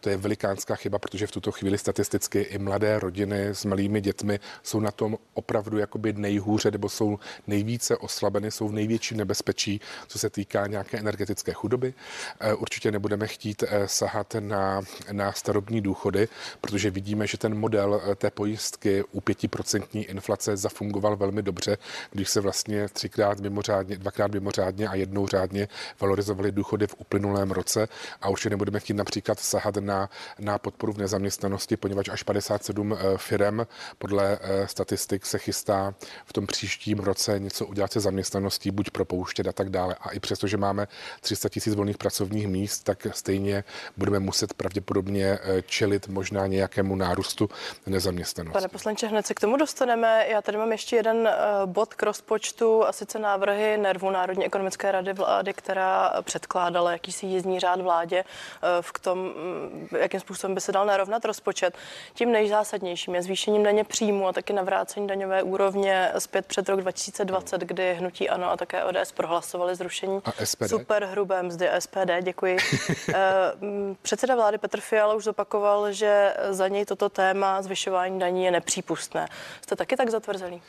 to 0.00 0.10
je 0.10 0.16
velikánská 0.16 0.74
chyba, 0.74 0.98
protože 0.98 1.26
v 1.26 1.30
tuto 1.30 1.52
chvíli 1.52 1.78
statisticky 1.78 2.40
i 2.40 2.58
mladé 2.58 2.98
rodiny 2.98 3.46
s 3.46 3.64
malými 3.64 4.00
dětmi 4.00 4.40
jsou 4.62 4.80
na 4.80 4.90
tom 4.90 5.18
opravdu 5.34 5.78
jakoby 5.78 6.12
nejhůře 6.12 6.70
nebo 6.70 6.88
jsou 6.88 7.18
nejvíce 7.46 7.96
oslabeny, 7.96 8.50
jsou 8.50 8.68
v 8.68 8.72
největším 8.72 9.16
nebezpečí, 9.16 9.80
co 10.06 10.18
se 10.18 10.30
týká 10.30 10.66
nějaké 10.66 10.98
energetické 10.98 11.52
chudoby. 11.52 11.94
Eh, 12.40 12.54
Určitě 12.54 12.92
nebudeme 12.92 13.26
chtít 13.26 13.64
sahat 13.86 14.36
na, 14.40 14.80
na 15.12 15.32
starobní 15.32 15.80
důchody, 15.80 16.28
protože 16.60 16.90
vidíme, 16.90 17.26
že 17.26 17.38
ten 17.38 17.54
model 17.54 18.02
té 18.16 18.30
pojistky 18.30 19.04
u 19.12 19.20
5% 19.20 20.04
inflace 20.08 20.56
zafungoval 20.56 21.16
velmi 21.16 21.42
dobře, 21.42 21.78
když 22.10 22.28
se 22.28 22.40
vlastně 22.40 22.88
třikrát 22.88 23.40
mimořádně, 23.40 23.96
dvakrát 23.96 24.32
mimořádně 24.32 24.88
a 24.88 24.94
jednou 24.94 25.26
řádně 25.26 25.68
valorizovaly 26.16 26.52
důchody 26.52 26.86
v 26.86 26.94
uplynulém 26.98 27.50
roce 27.50 27.88
a 28.22 28.28
určitě 28.28 28.50
nebudeme 28.50 28.80
chtít 28.80 28.94
například 28.94 29.40
sahat 29.40 29.76
na, 29.76 30.10
na 30.38 30.58
podporu 30.58 30.92
v 30.92 30.98
nezaměstnanosti, 30.98 31.76
poněvadž 31.76 32.08
až 32.08 32.22
57 32.22 32.96
firem 33.16 33.66
podle 33.98 34.38
eh, 34.40 34.68
statistik 34.68 35.26
se 35.26 35.38
chystá 35.38 35.94
v 36.24 36.32
tom 36.32 36.46
příštím 36.46 36.98
roce 36.98 37.38
něco 37.38 37.66
udělat 37.66 37.92
se 37.92 38.00
zaměstnaností, 38.00 38.70
buď 38.70 38.90
propouštět 38.90 39.48
a 39.48 39.52
tak 39.52 39.70
dále. 39.70 39.96
A 40.00 40.10
i 40.10 40.20
přesto, 40.20 40.46
že 40.46 40.56
máme 40.56 40.88
300 41.20 41.48
tisíc 41.48 41.74
volných 41.74 41.98
pracovních 41.98 42.48
míst, 42.48 42.84
tak 42.84 43.06
stejně 43.10 43.64
budeme 43.96 44.18
muset 44.18 44.54
pravděpodobně 44.54 45.38
eh, 45.42 45.62
čelit 45.62 46.08
možná 46.08 46.46
nějakému 46.46 46.96
nárůstu 46.96 47.50
nezaměstnanosti. 47.86 48.52
Pane 48.52 48.68
poslanče, 48.68 49.06
hned 49.06 49.26
se 49.26 49.34
k 49.34 49.40
tomu 49.40 49.56
dostaneme. 49.56 50.26
Já 50.28 50.42
tady 50.42 50.58
mám 50.58 50.72
ještě 50.72 50.96
jeden 50.96 51.26
eh, 51.26 51.36
bod 51.66 51.94
k 51.94 52.02
rozpočtu 52.02 52.84
a 52.84 52.92
sice 52.92 53.18
návrhy 53.18 53.78
NERVu 53.78 54.10
Národní 54.10 54.44
ekonomické 54.44 54.92
rady 54.92 55.12
vlády, 55.12 55.52
která 55.52 56.05
předkládala 56.22 56.92
jakýsi 56.92 57.26
jízdní 57.26 57.60
řád 57.60 57.80
vládě 57.80 58.24
eh, 58.24 58.82
v 58.82 58.98
tom, 59.00 59.18
mm, 59.18 59.88
jakým 59.98 60.20
způsobem 60.20 60.54
by 60.54 60.60
se 60.60 60.72
dal 60.72 60.86
narovnat 60.86 61.24
rozpočet. 61.24 61.74
Tím 62.14 62.32
nejzásadnějším 62.32 63.14
je 63.14 63.22
zvýšením 63.22 63.62
daně 63.62 63.84
příjmu 63.84 64.28
a 64.28 64.32
taky 64.32 64.52
navrácení 64.52 65.06
daňové 65.06 65.42
úrovně 65.42 66.12
zpět 66.18 66.46
před 66.46 66.68
rok 66.68 66.80
2020, 66.80 67.60
kdy 67.60 67.94
hnutí 67.94 68.28
ANO 68.28 68.50
a 68.50 68.56
také 68.56 68.84
ODS 68.84 69.12
prohlasovali 69.12 69.74
zrušení 69.74 70.20
superhrubé 70.66 71.42
mzdy 71.42 71.68
SPD. 71.78 72.10
Děkuji. 72.22 72.56
Eh, 73.14 73.52
mm, 73.60 73.96
Předseda 74.02 74.34
vlády 74.34 74.58
Petr 74.58 74.80
Fiala 74.80 75.14
už 75.14 75.24
zopakoval, 75.24 75.92
že 75.92 76.34
za 76.50 76.68
něj 76.68 76.84
toto 76.84 77.08
téma 77.08 77.62
zvyšování 77.62 78.18
daní 78.18 78.44
je 78.44 78.50
nepřípustné. 78.50 79.28
Jste 79.62 79.76
taky 79.76 79.96
tak 79.96 80.10
zatvrzelý? 80.10 80.62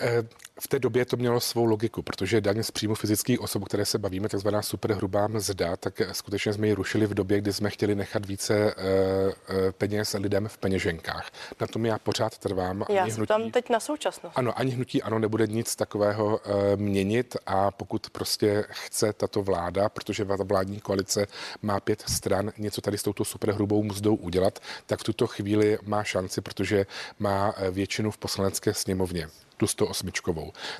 Eh, 0.00 0.22
V 0.60 0.68
té 0.68 0.78
době 0.78 1.04
to 1.04 1.16
mělo 1.16 1.40
svou 1.40 1.64
logiku, 1.64 2.02
protože 2.02 2.40
daň 2.40 2.62
z 2.62 2.70
příjmu 2.70 2.94
fyzických 2.94 3.40
osob, 3.40 3.64
které 3.64 3.84
se 3.84 3.98
bavíme, 3.98 4.28
takzvaná 4.28 4.62
superhrubá 4.62 5.26
mzda, 5.26 5.76
tak 5.76 6.00
eh, 6.00 6.14
skutečně 6.14 6.52
jsme 6.52 6.66
ji 6.66 6.72
rušili 6.72 7.06
v 7.06 7.14
době, 7.14 7.40
kdy 7.40 7.52
jsme 7.52 7.70
chtěli 7.70 7.94
nechat 7.94 8.26
více 8.26 8.74
eh, 8.76 9.72
peněz 9.72 10.16
lidem 10.18 10.48
v 10.48 10.58
peněženkách. 10.58 11.30
Na 11.60 11.66
tom 11.66 11.86
já 11.86 11.98
pořád 11.98 12.38
trvám. 12.38 12.84
Já 12.88 13.02
ani 13.02 13.12
se 13.12 13.26
tam 13.26 13.50
teď 13.50 13.70
na 13.70 13.80
současnost. 13.80 14.38
Ano, 14.38 14.58
ani 14.58 14.70
hnutí 14.70 15.02
ano 15.02 15.18
nebude 15.18 15.46
nic 15.46 15.76
takového 15.76 16.40
měnit 16.76 17.36
a 17.46 17.70
pokud 17.70 18.10
prostě 18.10 18.64
chce 18.68 19.12
tato 19.12 19.42
vláda, 19.42 19.88
protože 19.88 20.24
ta 20.24 20.36
vládní 20.44 20.80
koalice 20.80 21.26
má 21.62 21.80
pět 21.80 22.04
stran, 22.08 22.52
něco 22.58 22.80
tady 22.80 22.98
s 22.98 23.02
touto 23.02 23.24
superhrubou 23.24 23.82
mzdou 23.82 24.14
udělat, 24.14 24.58
tak 24.86 25.00
v 25.00 25.04
tuto 25.04 25.26
chvíli 25.26 25.78
má 25.86 26.04
šanci, 26.04 26.40
protože 26.40 26.86
má 27.18 27.54
většinu 27.70 28.10
v 28.10 28.18
poslanecké 28.18 28.74
sněmovně 28.74 29.28
tu 29.58 29.66
108. 29.66 30.10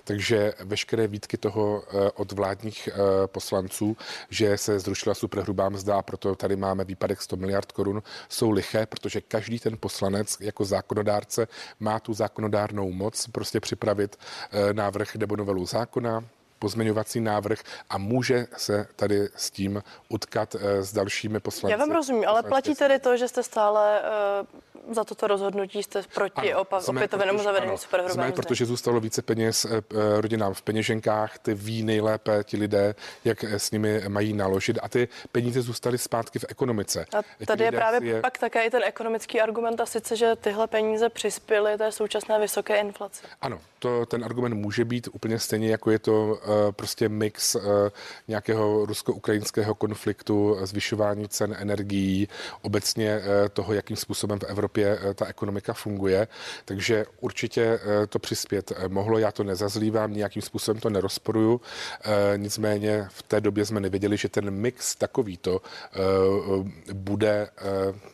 Takže 0.05 0.53
veškeré 0.65 1.07
výtky 1.07 1.37
toho 1.37 1.83
eh, 1.83 2.11
od 2.15 2.33
vládních 2.33 2.89
eh, 2.89 3.27
poslanců, 3.27 3.97
že 4.31 4.59
se 4.59 4.79
zrušila 4.79 5.15
superhrubá 5.15 5.69
mzda 5.69 5.99
a 5.99 6.03
proto 6.03 6.35
tady 6.35 6.57
máme 6.57 6.85
výpadek 6.85 7.23
100 7.23 7.37
miliard 7.37 7.73
korun, 7.73 8.03
jsou 8.29 8.51
liché, 8.51 8.87
protože 8.87 9.21
každý 9.21 9.59
ten 9.59 9.77
poslanec 9.81 10.37
jako 10.41 10.65
zákonodárce 10.65 11.49
má 11.81 12.01
tu 12.01 12.15
zákonodárnou 12.15 12.93
moc 12.93 13.27
prostě 13.27 13.61
připravit 13.61 14.17
eh, 14.17 14.75
návrh 14.75 15.17
nebo 15.17 15.37
novelu 15.37 15.67
zákona, 15.67 16.25
pozměňovací 16.59 17.21
návrh 17.21 17.59
a 17.91 17.99
může 17.99 18.47
se 18.57 18.87
tady 18.97 19.29
s 19.37 19.51
tím 19.51 19.83
utkat 20.09 20.57
s 20.81 20.93
dalšími 20.93 21.41
poslanci. 21.41 21.73
Já 21.73 21.79
vám 21.79 21.91
rozumím, 21.91 22.25
ale 22.29 22.43
platí 22.43 22.75
tedy 22.75 22.99
to, 22.99 23.17
že 23.17 23.29
jste 23.29 23.43
stále 23.43 24.03
za 24.91 25.05
toto 25.05 25.27
rozhodnutí, 25.27 25.83
jste 25.83 26.03
proti 26.15 26.53
Ano, 26.53 26.63
opa- 26.65 26.81
jsme, 26.81 26.99
opětovnému 27.01 27.39
zavedení 27.43 27.79
superhrubé 27.79 28.23
mzdy. 28.29 28.33
protože 28.33 28.67
zůstalo 28.67 29.01
více 29.01 29.23
peněz 29.23 29.65
eh, 29.65 29.69
eh, 29.77 30.21
rodinám 30.21 30.55
v 30.55 30.63
peněženkách, 30.63 31.39
ty 31.39 31.55
ví 31.55 31.83
nejlépe 31.83 32.45
ti 32.45 32.57
lidé, 32.57 32.95
jak 33.25 33.45
eh, 33.45 33.59
s 33.59 33.71
nimi 33.71 34.03
mají 34.09 34.33
naložit 34.33 34.79
a 34.83 34.89
ty 34.89 35.09
peníze 35.33 35.63
zůstaly 35.63 35.99
zpátky 35.99 36.39
v 36.39 36.45
ekonomice. 36.49 37.07
A 37.19 37.47
tady 37.47 37.65
je 37.65 37.73
právě 37.73 38.09
je- 38.09 38.21
pak 38.21 38.39
také 38.39 38.65
i 38.67 38.71
ten 38.71 38.83
ekonomický 38.85 39.41
argument 39.41 39.81
a 39.81 39.87
sice, 39.87 40.17
že 40.17 40.37
tyhle 40.37 40.67
peníze 40.67 41.09
přispěly 41.09 41.79
té 41.79 41.93
současné 41.93 42.39
vysoké 42.41 42.77
inflaci. 42.81 43.23
Ano, 43.41 43.61
to, 43.79 44.07
ten 44.07 44.25
argument 44.25 44.55
může 44.55 44.85
být 44.85 45.09
úplně 45.13 45.39
stejně, 45.39 45.71
jako 45.71 45.91
je 45.91 45.99
to 45.99 46.39
prostě 46.77 47.09
mix 47.09 47.57
nějakého 48.29 48.87
rusko-ukrajinského 48.87 49.75
konfliktu, 49.75 50.57
zvyšování 50.63 51.29
cen 51.29 51.57
energií, 51.59 52.29
obecně 52.63 53.21
toho, 53.53 53.73
jakým 53.73 53.97
způsobem 53.97 54.39
v 54.39 54.45
Evropě 54.45 54.68
ta 55.15 55.27
ekonomika 55.27 55.73
funguje. 55.73 56.29
Takže 56.65 57.07
určitě 57.21 57.81
to 58.09 58.19
přispět 58.19 58.73
mohlo, 58.89 59.19
já 59.19 59.33
to 59.33 59.45
nezazlívám, 59.45 60.13
nějakým 60.13 60.43
způsobem 60.43 60.81
to 60.81 60.91
nerozporuju. 60.91 61.61
Nicméně 62.37 63.07
v 63.11 63.23
té 63.23 63.41
době 63.41 63.65
jsme 63.65 63.81
nevěděli, 63.81 64.17
že 64.17 64.29
ten 64.29 64.51
mix 64.51 64.97
takovýto 64.97 65.61
bude 66.93 67.49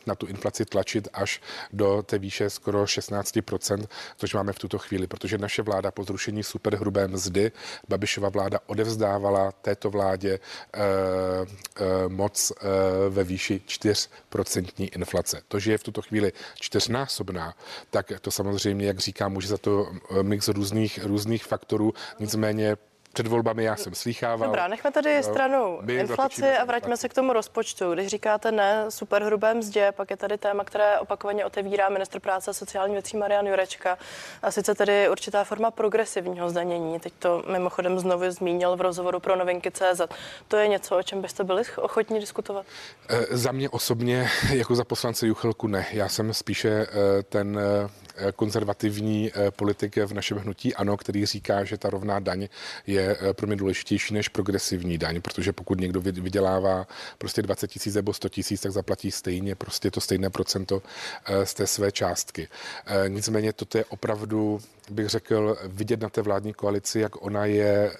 na 0.05 0.15
tu 0.15 0.25
inflaci 0.25 0.65
tlačit 0.65 1.07
až 1.13 1.41
do 1.73 2.03
té 2.03 2.17
výše 2.17 2.49
skoro 2.49 2.83
16%, 2.83 3.87
což 4.17 4.33
máme 4.33 4.53
v 4.53 4.59
tuto 4.59 4.77
chvíli, 4.77 5.07
protože 5.07 5.37
naše 5.37 5.61
vláda 5.61 5.91
po 5.91 6.03
zrušení 6.03 6.43
superhrubé 6.43 7.07
mzdy, 7.07 7.51
Babišova 7.89 8.29
vláda 8.29 8.59
odevzdávala 8.65 9.51
této 9.51 9.89
vládě 9.89 10.39
eh, 10.73 10.79
eh, 10.79 11.83
moc 12.07 12.51
eh, 12.51 12.65
ve 13.09 13.23
výši 13.23 13.61
4% 13.67 14.89
inflace. 14.95 15.41
To, 15.47 15.59
že 15.59 15.71
je 15.71 15.77
v 15.77 15.83
tuto 15.83 16.01
chvíli 16.01 16.33
čtyřnásobná, 16.59 17.53
tak 17.89 18.11
to 18.21 18.31
samozřejmě, 18.31 18.85
jak 18.85 18.99
říkám, 18.99 19.33
může 19.33 19.47
za 19.47 19.57
to 19.57 19.87
eh, 20.19 20.23
mix 20.23 20.47
různých, 20.47 20.99
různých 21.03 21.45
faktorů, 21.45 21.93
nicméně 22.19 22.77
před 23.15 23.27
volbami 23.27 23.63
já 23.63 23.75
jsem 23.75 23.95
slýchával. 23.95 24.47
Dobrá, 24.47 24.67
nechme 24.67 24.91
tady 24.91 25.23
stranou 25.23 25.81
inflaci 25.87 26.49
a 26.51 26.65
vraťme 26.65 26.97
se 26.97 27.09
k 27.09 27.13
tomu 27.13 27.33
rozpočtu. 27.33 27.93
Když 27.93 28.07
říkáte 28.07 28.51
ne 28.51 28.85
superhrubé 28.89 29.53
mzdě, 29.53 29.91
pak 29.91 30.09
je 30.09 30.17
tady 30.17 30.37
téma, 30.37 30.63
které 30.63 30.99
opakovaně 30.99 31.45
otevírá 31.45 31.89
ministr 31.89 32.19
práce 32.19 32.51
a 32.51 32.53
sociální 32.53 32.93
věcí 32.93 33.17
Marian 33.17 33.47
Jurečka. 33.47 33.97
A 34.41 34.51
sice 34.51 34.75
tedy 34.75 35.09
určitá 35.09 35.43
forma 35.43 35.71
progresivního 35.71 36.49
zdanění. 36.49 36.99
Teď 36.99 37.13
to 37.19 37.43
mimochodem 37.51 37.99
znovu 37.99 38.31
zmínil 38.31 38.75
v 38.75 38.81
rozhovoru 38.81 39.19
pro 39.19 39.35
novinky 39.35 39.71
CZ. 39.71 40.01
To 40.47 40.57
je 40.57 40.67
něco, 40.67 40.97
o 40.97 41.03
čem 41.03 41.21
byste 41.21 41.43
byli 41.43 41.63
ochotní 41.77 42.19
diskutovat? 42.19 42.65
E, 43.09 43.37
za 43.37 43.51
mě 43.51 43.69
osobně, 43.69 44.29
jako 44.53 44.75
za 44.75 44.83
poslance 44.83 45.27
Juchelku, 45.27 45.67
ne. 45.67 45.85
Já 45.91 46.09
jsem 46.09 46.33
spíše 46.33 46.69
e, 46.69 46.87
ten 47.23 47.59
e, 47.59 48.04
konzervativní 48.35 49.31
politik 49.55 49.97
v 49.97 50.13
našem 50.13 50.37
hnutí 50.37 50.75
ANO, 50.75 50.97
který 50.97 51.25
říká, 51.25 51.63
že 51.63 51.77
ta 51.77 51.89
rovná 51.89 52.19
daň 52.19 52.47
je 52.87 53.15
Eh, 53.21 53.33
pro 53.33 53.47
mě 53.47 53.55
důležitější 53.55 54.13
než 54.13 54.29
progresivní 54.29 54.97
daň, 54.97 55.21
protože 55.21 55.53
pokud 55.53 55.79
někdo 55.79 56.01
vydělává 56.01 56.87
prostě 57.17 57.41
20 57.41 57.67
tisíc 57.67 57.95
nebo 57.95 58.13
100 58.13 58.29
tisíc, 58.29 58.61
tak 58.61 58.71
zaplatí 58.71 59.11
stejně 59.11 59.55
prostě 59.55 59.91
to 59.91 60.01
stejné 60.01 60.29
procento 60.29 60.81
eh, 61.25 61.45
z 61.45 61.53
té 61.53 61.67
své 61.67 61.91
částky. 61.91 62.47
Eh, 62.85 63.09
nicméně 63.09 63.53
toto 63.53 63.77
je 63.77 63.85
opravdu 63.85 64.61
bych 64.89 65.07
řekl, 65.07 65.57
vidět 65.63 66.01
na 66.01 66.09
té 66.09 66.21
vládní 66.21 66.53
koalici, 66.53 66.99
jak 66.99 67.25
ona 67.25 67.45
je 67.45 67.91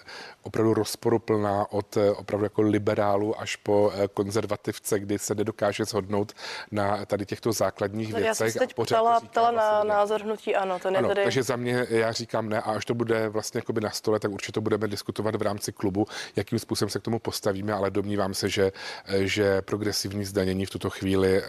opravdu 0.45 0.73
rozporuplná 0.73 1.71
od 1.71 1.97
eh, 1.97 2.11
opravdu 2.11 2.45
jako 2.45 2.61
liberálu 2.61 3.41
až 3.41 3.55
po 3.55 3.91
eh, 3.93 4.07
konzervativce, 4.07 4.99
kdy 4.99 5.19
se 5.19 5.35
nedokáže 5.35 5.85
shodnout 5.85 6.33
na 6.71 7.05
tady 7.05 7.25
těchto 7.25 7.51
základních 7.51 8.13
no, 8.13 8.19
věcech. 8.19 8.27
Já 8.27 8.35
jsem 8.35 8.51
se 8.51 8.59
teď 8.59 8.73
ptala, 8.73 9.19
ptala 9.19 9.51
na 9.51 9.71
vlastně, 9.71 9.89
názor 9.89 10.21
hnutí 10.21 10.55
ano, 10.55 10.79
to 10.79 10.87
ano, 10.87 11.07
tedy... 11.07 11.23
Takže 11.23 11.43
za 11.43 11.55
mě, 11.55 11.87
já 11.89 12.11
říkám 12.11 12.49
ne 12.49 12.61
a 12.61 12.71
až 12.71 12.85
to 12.85 12.93
bude 12.93 13.29
vlastně 13.29 13.57
jakoby 13.57 13.81
na 13.81 13.89
stole, 13.89 14.19
tak 14.19 14.31
určitě 14.31 14.59
budeme 14.59 14.87
diskutovat 14.87 15.35
v 15.35 15.41
rámci 15.41 15.71
klubu, 15.71 16.07
jakým 16.35 16.59
způsobem 16.59 16.89
se 16.89 16.99
k 16.99 17.03
tomu 17.03 17.19
postavíme, 17.19 17.73
ale 17.73 17.91
domnívám 17.91 18.33
se, 18.33 18.49
že, 18.49 18.71
eh, 19.05 19.27
že 19.27 19.61
progresivní 19.61 20.25
zdanění 20.25 20.65
v 20.65 20.69
tuto 20.69 20.89
chvíli 20.89 21.43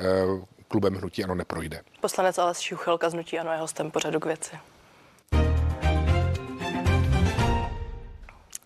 klubem 0.68 0.94
hnutí 0.94 1.24
ano 1.24 1.34
neprojde. 1.34 1.80
Poslanec 2.00 2.38
Aleš 2.38 2.58
Šuchelka 2.58 3.10
z 3.10 3.12
hnutí 3.12 3.38
ano 3.38 3.52
je 3.52 3.58
hostem 3.58 3.90
pořadu 3.90 4.20
k 4.20 4.26
věci. 4.26 4.56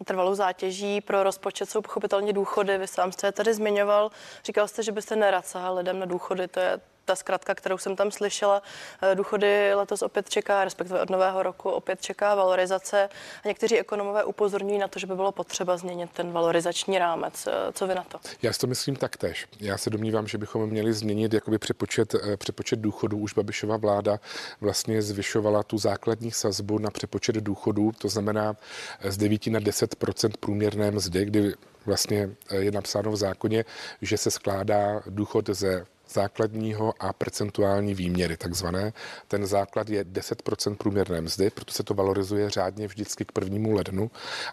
Trvalou 0.04 0.35
zátěží 0.35 1.00
pro 1.00 1.23
rozpočet 1.23 1.71
jsou 1.71 1.83
pochopitelně 1.83 2.33
důchody. 2.33 2.78
Vy 2.78 2.87
sám 2.87 3.12
jste 3.12 3.26
je 3.26 3.33
tady 3.33 3.54
zmiňoval. 3.54 4.11
Říkal 4.45 4.69
jste, 4.69 4.83
že 4.83 4.92
byste 4.92 5.16
nerad 5.16 5.47
sahal 5.47 5.76
lidem 5.76 5.99
na 5.99 6.07
důchody. 6.07 6.49
To 6.49 6.61
je 6.61 6.80
ta 7.11 7.17
zkratka, 7.17 7.55
kterou 7.55 7.79
jsem 7.79 7.97
tam 7.97 8.11
slyšela. 8.11 8.62
Eh, 9.02 9.14
důchody 9.14 9.75
letos 9.75 10.02
opět 10.02 10.29
čeká, 10.29 10.64
respektive 10.64 11.00
od 11.00 11.11
nového 11.11 11.43
roku 11.43 11.71
opět 11.71 12.02
čeká 12.02 12.35
valorizace. 12.35 13.09
A 13.45 13.49
někteří 13.49 13.79
ekonomové 13.79 14.25
upozorňují 14.25 14.79
na 14.79 14.88
to, 14.88 14.99
že 14.99 15.07
by 15.07 15.14
bylo 15.14 15.33
potřeba 15.33 15.76
změnit 15.76 16.11
ten 16.12 16.33
valorizační 16.33 16.99
rámec. 16.99 17.47
Eh, 17.47 17.73
co 17.73 17.87
vy 17.87 17.95
na 17.95 18.05
to? 18.05 18.19
Já 18.43 18.52
si 18.52 18.59
to 18.59 18.67
myslím 18.67 18.97
taktéž. 18.97 19.47
Já 19.61 19.79
se 19.79 19.90
domnívám, 19.90 20.26
že 20.26 20.38
bychom 20.38 20.67
měli 20.67 20.93
změnit 20.93 21.35
jakoby 21.35 21.59
přepočet, 21.59 22.14
eh, 22.14 22.37
přepočet 22.37 22.79
důchodů. 22.79 23.19
Už 23.19 23.35
Babišova 23.35 23.76
vláda 23.76 24.21
vlastně 24.61 25.02
zvyšovala 25.02 25.62
tu 25.62 25.79
základní 25.79 26.31
sazbu 26.31 26.79
na 26.79 26.90
přepočet 26.90 27.37
důchodů, 27.37 27.93
to 27.99 28.09
znamená 28.09 28.57
z 29.05 29.17
9 29.17 29.50
na 29.50 29.61
10% 29.61 30.37
průměrné 30.37 30.90
mzdy, 30.90 31.25
kdy 31.25 31.55
vlastně 31.87 32.31
je 32.59 32.71
napsáno 32.71 33.11
v 33.11 33.17
zákoně, 33.17 33.64
že 34.02 34.17
se 34.17 34.31
skládá 34.31 35.02
důchod 35.07 35.49
ze 35.49 35.87
základního 36.12 36.95
a 37.00 37.12
percentuální 37.12 37.95
výměry, 37.95 38.37
takzvané. 38.37 38.93
Ten 39.29 39.47
základ 39.47 39.88
je 39.88 40.05
10% 40.05 40.76
průměrné 40.76 41.21
mzdy, 41.21 41.50
proto 41.50 41.73
se 41.73 41.83
to 41.83 41.95
valorizuje 41.95 42.50
řádně 42.50 42.87
vždycky 42.87 43.25
k 43.25 43.33
prvnímu 43.33 43.73
lednu 43.73 44.11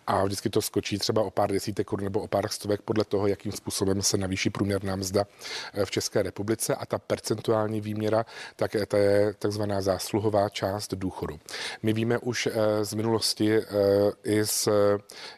a 0.07 0.25
vždycky 0.25 0.49
to 0.49 0.61
skočí 0.61 0.97
třeba 0.97 1.21
o 1.21 1.31
pár 1.31 1.51
desítek 1.51 1.87
korun 1.87 2.03
nebo 2.03 2.19
o 2.19 2.27
pár 2.27 2.47
stovek 2.49 2.81
podle 2.81 3.05
toho, 3.05 3.27
jakým 3.27 3.51
způsobem 3.51 4.01
se 4.01 4.17
navýší 4.17 4.49
průměrná 4.49 4.95
mzda 4.95 5.25
eh, 5.73 5.85
v 5.85 5.91
České 5.91 6.23
republice 6.23 6.75
a 6.75 6.85
ta 6.85 6.97
percentuální 6.97 7.81
výměra, 7.81 8.25
tak 8.55 8.75
to 8.87 8.97
je 8.97 9.33
takzvaná 9.39 9.81
zásluhová 9.81 10.49
část 10.49 10.93
důchodu. 10.93 11.39
My 11.83 11.93
víme 11.93 12.17
už 12.17 12.47
eh, 12.47 12.85
z 12.85 12.93
minulosti 12.93 13.57
eh, 13.57 13.63
i, 14.23 14.45
z, 14.45 14.67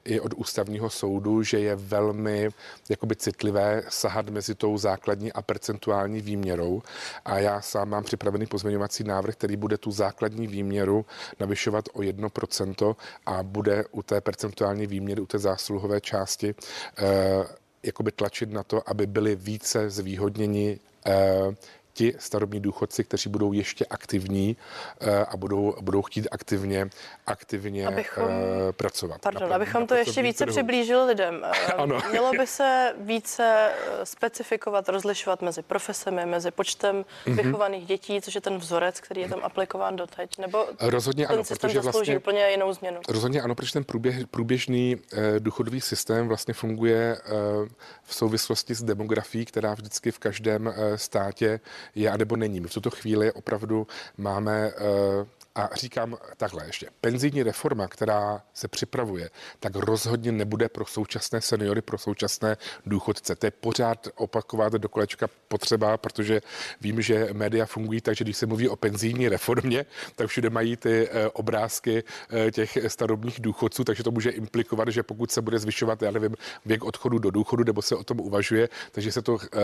i 0.05 0.19
od 0.19 0.33
ústavního 0.35 0.89
soudu, 0.89 1.43
že 1.43 1.59
je 1.59 1.75
velmi 1.75 2.49
jakoby 2.89 3.15
citlivé 3.15 3.83
sahat 3.89 4.29
mezi 4.29 4.55
tou 4.55 4.77
základní 4.77 5.33
a 5.33 5.41
percentuální 5.41 6.08
základní 6.09 6.21
výměrou 6.21 6.81
a 7.25 7.39
já 7.39 7.61
sám 7.61 7.89
mám 7.89 8.03
připravený 8.03 8.45
pozměňovací 8.45 9.03
návrh, 9.03 9.35
který 9.35 9.55
bude 9.55 9.77
tu 9.77 9.91
základní 9.91 10.47
výměru 10.47 11.05
navyšovat 11.39 11.85
o 11.93 11.99
1% 11.99 12.95
a 13.25 13.43
bude 13.43 13.85
u 13.91 14.03
té 14.03 14.21
percentuální 14.21 14.87
výměry, 14.87 15.21
u 15.21 15.25
té 15.25 15.39
zásluhové 15.39 16.01
části 16.01 16.55
eh, 16.97 17.45
jakoby 17.83 18.11
tlačit 18.11 18.51
na 18.51 18.63
to, 18.63 18.81
aby 18.89 19.07
byly 19.07 19.35
více 19.35 19.89
zvýhodněni 19.89 20.79
eh, 21.05 21.55
ti 21.93 22.13
starobní 22.19 22.59
důchodci, 22.59 23.03
kteří 23.03 23.29
budou 23.29 23.53
ještě 23.53 23.85
aktivní 23.85 24.57
eh, 25.01 25.25
a 25.25 25.37
budou, 25.37 25.75
budou 25.81 26.01
chtít 26.01 26.27
aktivně, 26.31 26.89
aktivně 27.27 27.87
abychom, 27.87 28.25
uh, 28.25 28.31
pracovat. 28.71 29.21
Pardon, 29.21 29.49
na, 29.49 29.55
abychom 29.55 29.81
na 29.81 29.87
to 29.87 29.95
ještě 29.95 30.21
více 30.21 30.43
trhu. 30.45 30.55
přiblížili 30.55 31.05
lidem. 31.05 31.45
Eh, 31.59 31.73
ano. 31.73 31.99
Mělo 32.09 32.31
by 32.31 32.47
se 32.47 32.93
více 32.99 33.71
specifikovat, 34.03 34.89
rozlišovat 34.89 35.41
mezi 35.41 35.61
profesemi, 35.61 36.25
mezi 36.25 36.51
počtem 36.51 37.05
mm-hmm. 37.25 37.35
vychovaných 37.35 37.85
dětí, 37.85 38.21
což 38.21 38.35
je 38.35 38.41
ten 38.41 38.57
vzorec, 38.57 38.99
který 38.99 39.21
je 39.21 39.29
tam 39.29 39.39
aplikován 39.43 39.95
doteď, 39.95 40.37
nebo 40.37 40.65
rozhodně 40.79 41.27
ten 41.27 41.35
ano, 41.35 41.43
systém 41.43 41.69
protože 41.69 41.79
vlastně, 41.79 42.17
úplně 42.17 42.49
jinou 42.49 42.73
změnu. 42.73 42.99
Rozhodně 43.09 43.41
ano, 43.41 43.55
protože 43.55 43.73
ten 43.73 43.83
průběh, 43.83 44.27
průběžný 44.27 44.95
uh, 44.95 45.19
důchodový 45.39 45.81
systém 45.81 46.27
vlastně 46.27 46.53
funguje 46.53 47.17
uh, 47.17 47.67
v 48.03 48.15
souvislosti 48.15 48.75
s 48.75 48.83
demografií, 48.83 49.45
která 49.45 49.73
vždycky 49.73 50.11
v 50.11 50.19
každém 50.19 50.67
uh, 50.67 50.73
státě 50.95 51.59
je 51.95 52.11
anebo 52.11 52.35
není. 52.35 52.59
My 52.59 52.67
v 52.67 52.73
tuto 52.73 52.89
chvíli 52.89 53.31
opravdu 53.31 53.87
máme 54.17 54.71
uh, 54.73 55.27
a 55.55 55.69
říkám 55.75 56.17
takhle 56.37 56.65
ještě, 56.65 56.87
penzijní 57.01 57.43
reforma, 57.43 57.87
která 57.87 58.43
se 58.53 58.67
připravuje, 58.67 59.29
tak 59.59 59.75
rozhodně 59.75 60.31
nebude 60.31 60.69
pro 60.69 60.85
současné 60.85 61.41
seniory, 61.41 61.81
pro 61.81 61.97
současné 61.97 62.57
důchodce. 62.85 63.35
To 63.35 63.45
je 63.45 63.51
pořád 63.51 64.07
opakovat 64.15 64.73
do 64.73 64.89
kolečka 64.89 65.27
potřeba, 65.47 65.97
protože 65.97 66.41
vím, 66.81 67.01
že 67.01 67.27
média 67.33 67.65
fungují 67.65 68.01
tak, 68.01 68.15
že 68.15 68.23
když 68.23 68.37
se 68.37 68.45
mluví 68.45 68.69
o 68.69 68.75
penzijní 68.75 69.29
reformě, 69.29 69.85
tak 70.15 70.27
všude 70.27 70.49
mají 70.49 70.77
ty 70.77 71.09
eh, 71.09 71.29
obrázky 71.29 72.03
eh, 72.29 72.51
těch 72.51 72.77
starobních 72.87 73.39
důchodců, 73.39 73.83
takže 73.83 74.03
to 74.03 74.11
může 74.11 74.29
implikovat, 74.29 74.87
že 74.87 75.03
pokud 75.03 75.31
se 75.31 75.41
bude 75.41 75.59
zvyšovat, 75.59 76.01
já 76.01 76.11
nevím, 76.11 76.35
věk 76.65 76.83
odchodu 76.83 77.19
do 77.19 77.31
důchodu, 77.31 77.63
nebo 77.63 77.81
se 77.81 77.95
o 77.95 78.03
tom 78.03 78.19
uvažuje, 78.19 78.69
takže 78.91 79.11
se 79.11 79.21
to 79.21 79.37
eh, 79.43 79.59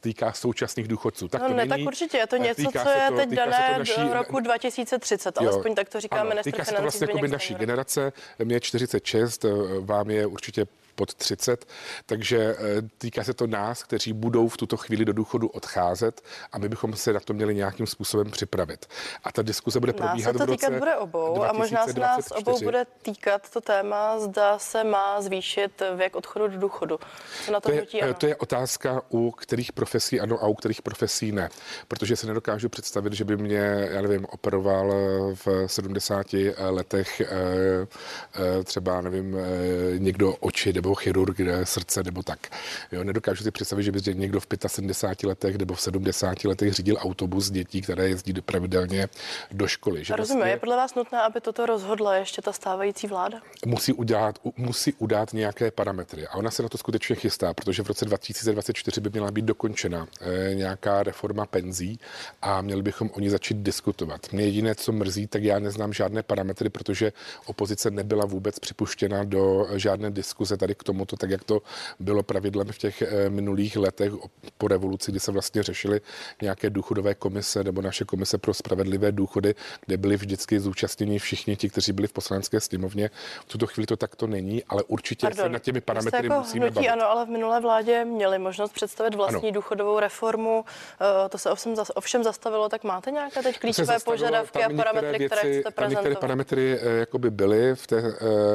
týká 0.00 0.32
současných 0.32 0.88
důchodců. 0.88 1.28
Tak 1.28 1.42
no, 1.42 1.48
to 1.48 1.54
ne, 1.54 1.66
není, 1.66 1.84
tak 1.84 1.88
určitě 1.88 2.18
je 2.18 2.26
to 2.26 2.36
něco, 2.36 2.62
co 2.82 2.88
je 2.88 3.06
to, 3.08 3.16
teď 3.16 3.30
dané 3.30 3.78
do 3.96 4.14
roku 4.14 4.40
2030 4.40 5.05
30, 5.06 5.36
jo, 5.40 5.50
alespoň 5.50 5.74
tak 5.74 5.88
to 5.88 6.00
říká 6.00 6.16
ano, 6.16 6.28
ministr 6.28 6.50
týká 6.50 6.64
se 6.64 6.74
to 6.74 6.82
vlastně 6.82 7.06
jako 7.14 7.26
naší 7.26 7.54
generace, 7.54 8.12
mě 8.44 8.56
je 8.56 8.60
46, 8.60 9.44
vám 9.80 10.10
je 10.10 10.26
určitě 10.26 10.66
pod 10.96 11.14
30, 11.14 11.66
takže 12.06 12.56
eh, 12.58 12.82
týká 12.98 13.24
se 13.24 13.34
to 13.34 13.46
nás, 13.46 13.82
kteří 13.82 14.12
budou 14.12 14.48
v 14.48 14.56
tuto 14.56 14.76
chvíli 14.76 15.04
do 15.04 15.12
důchodu 15.12 15.48
odcházet 15.48 16.22
a 16.52 16.58
my 16.58 16.68
bychom 16.68 16.96
se 16.96 17.12
na 17.12 17.20
to 17.20 17.34
měli 17.34 17.54
nějakým 17.54 17.86
způsobem 17.86 18.30
připravit. 18.30 18.86
A 19.24 19.32
ta 19.32 19.42
diskuse 19.42 19.80
bude 19.80 19.92
probíhat 19.92 20.32
nás 20.32 20.32
se 20.32 20.38
to 20.38 20.44
v 20.44 20.46
roce 20.46 20.66
týkat 20.66 20.78
bude 20.78 20.96
obou 20.96 21.44
a 21.44 21.52
možná 21.52 21.86
se 21.86 22.00
nás 22.00 22.30
obou 22.30 22.60
bude 22.60 22.84
týkat 23.02 23.50
to 23.50 23.60
téma, 23.60 24.18
zda 24.18 24.58
se 24.58 24.84
má 24.84 25.20
zvýšit 25.22 25.82
věk 25.96 26.16
odchodu 26.16 26.48
do 26.48 26.58
důchodu. 26.58 26.98
Co 27.44 27.52
na 27.52 27.60
to, 27.60 27.68
to, 27.68 27.74
je, 27.74 28.02
ano? 28.02 28.14
to 28.14 28.26
je 28.26 28.36
otázka, 28.36 29.02
u 29.10 29.30
kterých 29.30 29.72
profesí 29.72 30.20
ano 30.20 30.42
a 30.42 30.46
u 30.46 30.54
kterých 30.54 30.82
profesí 30.82 31.32
ne. 31.32 31.48
Protože 31.88 32.16
se 32.16 32.26
nedokážu 32.26 32.68
představit, 32.68 33.12
že 33.12 33.24
by 33.24 33.36
mě, 33.36 33.88
já 33.90 34.02
nevím, 34.02 34.26
operoval 34.30 34.92
v 35.34 35.48
70 35.66 36.26
letech 36.58 37.20
eh, 37.20 37.26
eh, 37.30 38.64
třeba, 38.64 39.00
nevím, 39.00 39.36
eh, 39.38 39.98
někdo 39.98 40.34
oči 40.40 40.72
nebo 40.72 40.85
chirurg 40.94 41.40
srdce 41.64 42.02
nebo 42.02 42.22
tak. 42.22 42.38
Jo, 42.92 43.04
nedokážu 43.04 43.44
si 43.44 43.50
představit, 43.50 43.82
že 43.82 43.92
by 43.92 44.00
někdo 44.14 44.40
v 44.40 44.46
75 44.66 45.28
letech 45.28 45.56
nebo 45.56 45.74
v 45.74 45.80
70 45.80 46.44
letech 46.44 46.72
řídil 46.72 46.96
autobus 47.00 47.50
dětí, 47.50 47.82
které 47.82 48.08
jezdí 48.08 48.32
pravidelně 48.32 49.08
do 49.50 49.66
školy. 49.66 50.04
Že 50.04 50.16
Rozumím, 50.16 50.38
vlastně 50.38 50.52
je 50.52 50.60
podle 50.60 50.76
vás 50.76 50.94
nutné, 50.94 51.22
aby 51.22 51.40
toto 51.40 51.66
rozhodla 51.66 52.16
ještě 52.16 52.42
ta 52.42 52.52
stávající 52.52 53.06
vláda? 53.06 53.38
Musí 53.66 53.92
udělat, 53.92 54.38
musí 54.56 54.92
udát 54.98 55.32
nějaké 55.32 55.70
parametry 55.70 56.26
a 56.26 56.34
ona 56.34 56.50
se 56.50 56.62
na 56.62 56.68
to 56.68 56.78
skutečně 56.78 57.16
chystá, 57.16 57.54
protože 57.54 57.82
v 57.82 57.86
roce 57.86 58.04
2024 58.04 59.00
by 59.00 59.10
měla 59.10 59.30
být 59.30 59.44
dokončena 59.44 60.06
eh, 60.20 60.54
nějaká 60.54 61.02
reforma 61.02 61.46
penzí 61.46 62.00
a 62.42 62.60
měli 62.60 62.82
bychom 62.82 63.10
o 63.12 63.20
ní 63.20 63.28
začít 63.28 63.56
diskutovat. 63.56 64.32
Mě 64.32 64.44
jediné, 64.44 64.74
co 64.74 64.92
mrzí, 64.92 65.26
tak 65.26 65.42
já 65.42 65.58
neznám 65.58 65.92
žádné 65.92 66.22
parametry, 66.22 66.68
protože 66.68 67.12
opozice 67.46 67.90
nebyla 67.90 68.26
vůbec 68.26 68.58
připuštěna 68.58 69.24
do 69.24 69.68
žádné 69.74 70.10
diskuze 70.10 70.56
tady 70.56 70.74
k 70.76 70.84
tomuto, 70.84 71.16
tak 71.16 71.30
jak 71.30 71.44
to 71.44 71.62
bylo 72.00 72.22
pravidlem 72.22 72.72
v 72.72 72.78
těch 72.78 73.02
eh, 73.02 73.30
minulých 73.30 73.76
letech 73.76 74.12
po 74.58 74.68
revoluci, 74.68 75.10
kdy 75.10 75.20
se 75.20 75.32
vlastně 75.32 75.62
řešily 75.62 76.00
nějaké 76.42 76.70
důchodové 76.70 77.14
komise 77.14 77.64
nebo 77.64 77.82
naše 77.82 78.04
komise 78.04 78.38
pro 78.38 78.54
spravedlivé 78.54 79.12
důchody, 79.12 79.54
kde 79.86 79.96
byli 79.96 80.16
vždycky 80.16 80.60
zúčastněni 80.60 81.18
všichni 81.18 81.56
ti, 81.56 81.70
kteří 81.70 81.92
byli 81.92 82.08
v 82.08 82.12
poslanecké 82.12 82.60
sněmovně. 82.60 83.10
V 83.40 83.44
tuto 83.44 83.66
chvíli 83.66 83.86
to 83.86 83.96
takto 83.96 84.26
není, 84.26 84.64
ale 84.64 84.82
určitě 84.82 85.26
Pardon, 85.26 85.44
se 85.44 85.48
nad 85.48 85.62
těmi 85.62 85.80
parametry 85.80 86.26
jako 86.26 86.38
musíme 86.38 86.66
hnutí, 86.66 86.74
bavit. 86.74 86.88
Ano, 86.88 87.10
ale 87.10 87.26
v 87.26 87.28
minulé 87.28 87.60
vládě 87.60 88.04
měli 88.04 88.38
možnost 88.38 88.72
představit 88.72 89.14
vlastní 89.14 89.48
ano. 89.48 89.54
důchodovou 89.54 90.00
reformu. 90.00 90.64
Eh, 91.00 91.28
to 91.28 91.38
se 91.38 91.50
ovšem, 91.50 91.74
ovšem 91.94 92.24
zastavilo, 92.24 92.68
tak 92.68 92.84
máte 92.84 93.10
nějaké 93.10 93.42
teď 93.42 93.58
klíčové 93.58 93.96
požadavky 94.04 94.64
a 94.64 94.68
parametry, 94.76 95.18
věci, 95.18 95.26
které 95.26 95.52
chcete 95.52 95.70
prezentovat? 95.70 95.90
Některé 95.90 96.14
parametry 96.20 96.78
eh, 96.80 96.98
jakoby 96.98 97.30
byly 97.30 97.74
v 97.74 97.86
té, 97.86 98.02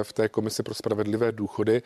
v 0.04 0.14
té 0.14 0.30
komisi 0.30 0.64
pro 0.64 0.74
spravedlivé 0.74 1.32
důchody, 1.32 1.82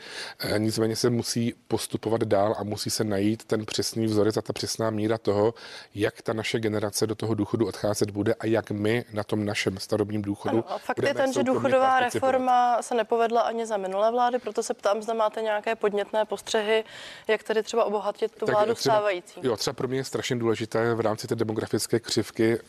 nicméně 0.57 0.95
se 0.95 1.09
musí 1.09 1.55
postupovat 1.67 2.23
dál 2.23 2.55
a 2.57 2.63
musí 2.63 2.89
se 2.89 3.03
najít 3.03 3.43
ten 3.43 3.65
přesný 3.65 4.05
vzorec 4.05 4.37
a 4.37 4.41
ta 4.41 4.53
přesná 4.53 4.89
míra 4.89 5.17
toho, 5.17 5.53
jak 5.95 6.21
ta 6.21 6.33
naše 6.33 6.59
generace 6.59 7.07
do 7.07 7.15
toho 7.15 7.33
důchodu 7.33 7.67
odcházet 7.67 8.11
bude 8.11 8.33
a 8.33 8.45
jak 8.45 8.71
my 8.71 9.05
na 9.13 9.23
tom 9.23 9.45
našem 9.45 9.77
starobním 9.77 10.21
důchodu. 10.21 10.57
Ano, 10.67 10.75
a 10.75 10.77
fakt 10.77 11.03
je 11.03 11.13
ten, 11.13 11.33
že 11.33 11.43
důchodová 11.43 11.99
reforma 11.99 12.81
se 12.81 12.95
nepovedla 12.95 13.41
ani 13.41 13.65
za 13.65 13.77
minulé 13.77 14.11
vlády, 14.11 14.39
proto 14.39 14.63
se 14.63 14.73
ptám, 14.73 15.01
zda 15.01 15.13
máte 15.13 15.41
nějaké 15.41 15.75
podnětné 15.75 16.25
postřehy, 16.25 16.83
jak 17.27 17.43
tedy 17.43 17.63
třeba 17.63 17.83
obohatit 17.83 18.35
tu 18.35 18.45
vládu 18.45 18.67
tak 18.67 18.77
třeba, 18.77 18.95
stávající. 18.95 19.39
Jo, 19.43 19.57
třeba 19.57 19.73
pro 19.73 19.87
mě 19.87 19.97
je 19.97 20.03
strašně 20.03 20.35
důležité 20.35 20.93
v 20.93 20.99
rámci 20.99 21.27
té 21.27 21.35
demografické 21.35 21.99
křivky 21.99 22.59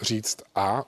říct 0.00 0.42
A, 0.54 0.84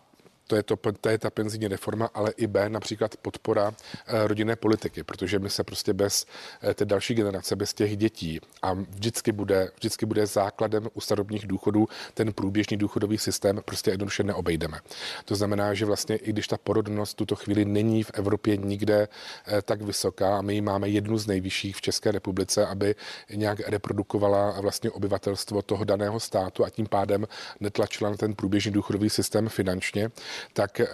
to 0.51 0.57
je, 0.57 0.63
to, 0.63 0.77
to 1.01 1.09
je 1.09 1.19
ta 1.19 1.31
penzijní 1.31 1.69
reforma, 1.69 2.11
ale 2.15 2.31
i 2.37 2.47
B, 2.47 2.69
například 2.69 3.17
podpora 3.17 3.75
eh, 4.07 4.29
rodinné 4.29 4.57
politiky, 4.57 5.05
protože 5.05 5.39
my 5.39 5.51
se 5.51 5.65
prostě 5.65 5.93
bez 5.93 6.27
eh, 6.63 6.75
té 6.75 6.85
další 6.85 7.15
generace, 7.15 7.57
bez 7.57 7.75
těch 7.75 7.97
dětí 7.97 8.41
a 8.63 8.73
vždycky 8.73 9.33
bude, 9.33 9.71
vždycky 9.77 10.07
bude 10.07 10.27
základem 10.27 10.89
u 10.95 11.01
starobních 11.01 11.47
důchodů 11.47 11.89
ten 12.15 12.33
průběžný 12.33 12.77
důchodový 12.77 13.19
systém 13.19 13.61
prostě 13.65 13.91
jednoduše 13.91 14.23
neobejdeme. 14.23 14.79
To 15.25 15.35
znamená, 15.35 15.75
že 15.75 15.87
vlastně 15.87 16.17
i 16.17 16.33
když 16.33 16.49
ta 16.49 16.59
porodnost 16.59 17.17
tuto 17.17 17.37
chvíli 17.37 17.65
není 17.65 18.03
v 18.03 18.11
Evropě 18.15 18.57
nikde 18.57 19.09
eh, 19.47 19.63
tak 19.63 19.83
vysoká 19.83 20.39
a 20.39 20.43
my 20.43 20.61
máme 20.61 20.89
jednu 20.89 21.19
z 21.19 21.27
nejvyšších 21.27 21.77
v 21.77 21.81
České 21.81 22.11
republice, 22.11 22.67
aby 22.67 22.95
nějak 23.35 23.61
reprodukovala 23.69 24.61
vlastně 24.61 24.91
obyvatelstvo 24.91 25.63
toho 25.63 25.85
daného 25.85 26.21
státu 26.21 26.65
a 26.65 26.71
tím 26.71 26.87
pádem 26.87 27.27
netlačila 27.61 28.11
na 28.11 28.17
ten 28.17 28.35
průběžný 28.35 28.73
důchodový 28.73 29.11
systém 29.11 29.49
finančně, 29.49 30.11
tak, 30.53 30.81
eh, 30.81 30.87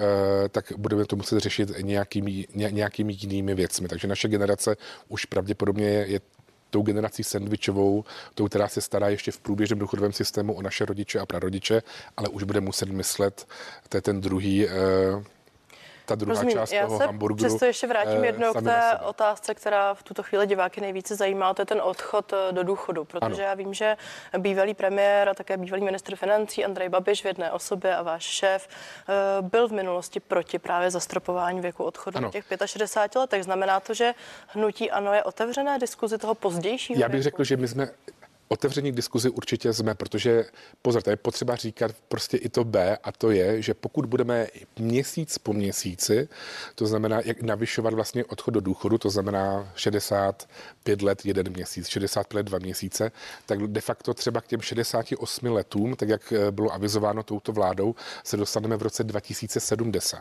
tak 0.48 0.72
budeme 0.76 1.04
to 1.04 1.16
muset 1.16 1.40
řešit 1.40 1.72
nějakými, 1.80 2.46
nějakými 2.54 3.16
jinými 3.20 3.54
věcmi. 3.54 3.88
Takže 3.88 4.08
naše 4.08 4.28
generace 4.28 4.76
už 5.08 5.24
pravděpodobně 5.24 5.86
je, 5.86 6.20
tou 6.70 6.82
generací 6.82 7.24
sandvičovou, 7.24 8.04
tou, 8.34 8.48
která 8.48 8.68
se 8.68 8.80
stará 8.80 9.08
ještě 9.08 9.32
v 9.32 9.38
průběžném 9.38 9.78
důchodovém 9.78 10.12
systému 10.12 10.54
o 10.54 10.62
naše 10.62 10.84
rodiče 10.84 11.18
a 11.20 11.26
prarodiče, 11.26 11.82
ale 12.16 12.28
už 12.28 12.42
bude 12.42 12.60
muset 12.60 12.88
myslet, 12.88 13.48
to 13.88 13.96
je 13.96 14.02
ten 14.02 14.20
druhý, 14.20 14.68
eh, 14.68 14.72
ta 16.06 16.14
druhá 16.14 16.34
Rozumím. 16.34 16.56
část 16.56 16.72
Já 16.72 16.86
toho 16.86 16.98
se 16.98 17.06
hamburgeru. 17.06 17.48
Přesto 17.48 17.64
ještě 17.64 17.86
vrátím 17.86 18.22
eh, 18.22 18.26
jednou 18.26 18.52
k 18.52 18.62
té 18.62 18.98
otázce, 18.98 19.54
která 19.54 19.94
v 19.94 20.02
tuto 20.02 20.22
chvíli 20.22 20.46
diváky 20.46 20.80
nejvíce 20.80 21.16
zajímá, 21.16 21.54
to 21.54 21.62
je 21.62 21.66
ten 21.66 21.80
odchod 21.84 22.32
eh, 22.32 22.52
do 22.52 22.62
důchodu, 22.62 23.04
protože 23.04 23.42
ano. 23.42 23.50
já 23.50 23.54
vím, 23.54 23.74
že 23.74 23.96
bývalý 24.38 24.74
premiér 24.74 25.28
a 25.28 25.34
také 25.34 25.56
bývalý 25.56 25.84
ministr 25.84 26.16
financí 26.16 26.64
Andrej 26.64 26.88
Babiš 26.88 27.22
v 27.22 27.26
jedné 27.26 27.52
osobě 27.52 27.96
a 27.96 28.02
váš 28.02 28.22
šéf 28.22 28.68
eh, 28.68 29.42
byl 29.42 29.68
v 29.68 29.72
minulosti 29.72 30.20
proti 30.20 30.58
právě 30.58 30.90
zastropování 30.90 31.60
věku 31.60 31.84
odchodu 31.84 32.16
ano. 32.18 32.28
v 32.28 32.32
těch 32.32 32.44
65 32.66 33.20
letech. 33.20 33.44
Znamená 33.44 33.80
to, 33.80 33.94
že 33.94 34.14
hnutí 34.46 34.90
ano 34.90 35.12
je 35.12 35.22
otevřené 35.24 35.78
diskuzi 35.78 36.18
toho 36.18 36.34
pozdějšího 36.34 37.00
Já 37.00 37.08
bych 37.08 37.12
věku? 37.12 37.24
řekl, 37.24 37.44
že 37.44 37.56
my 37.56 37.68
jsme 37.68 37.88
Otevření 38.48 38.92
diskuzi 38.92 39.30
určitě 39.30 39.72
jsme, 39.72 39.94
protože 39.94 40.44
pozor, 40.82 41.02
to 41.02 41.10
je 41.10 41.16
potřeba 41.16 41.56
říkat 41.56 41.90
prostě 42.08 42.36
i 42.36 42.48
to 42.48 42.64
B 42.64 42.96
a 42.96 43.12
to 43.12 43.30
je, 43.30 43.62
že 43.62 43.74
pokud 43.74 44.06
budeme 44.06 44.46
měsíc 44.78 45.38
po 45.38 45.52
měsíci, 45.52 46.28
to 46.74 46.86
znamená, 46.86 47.20
jak 47.24 47.42
navyšovat 47.42 47.94
vlastně 47.94 48.24
odchod 48.24 48.50
do 48.50 48.60
důchodu, 48.60 48.98
to 48.98 49.10
znamená 49.10 49.72
65 49.74 51.02
let 51.02 51.24
jeden 51.24 51.50
měsíc, 51.52 51.88
65 51.88 52.36
let 52.36 52.42
dva 52.46 52.58
měsíce, 52.58 53.12
tak 53.46 53.66
de 53.66 53.80
facto 53.80 54.14
třeba 54.14 54.40
k 54.40 54.46
těm 54.46 54.60
68 54.60 55.46
letům, 55.46 55.96
tak 55.96 56.08
jak 56.08 56.32
eh, 56.32 56.50
bylo 56.50 56.74
avizováno 56.74 57.22
touto 57.22 57.52
vládou, 57.52 57.94
se 58.24 58.36
dostaneme 58.36 58.76
v 58.76 58.82
roce 58.82 59.04
2070. 59.04 60.20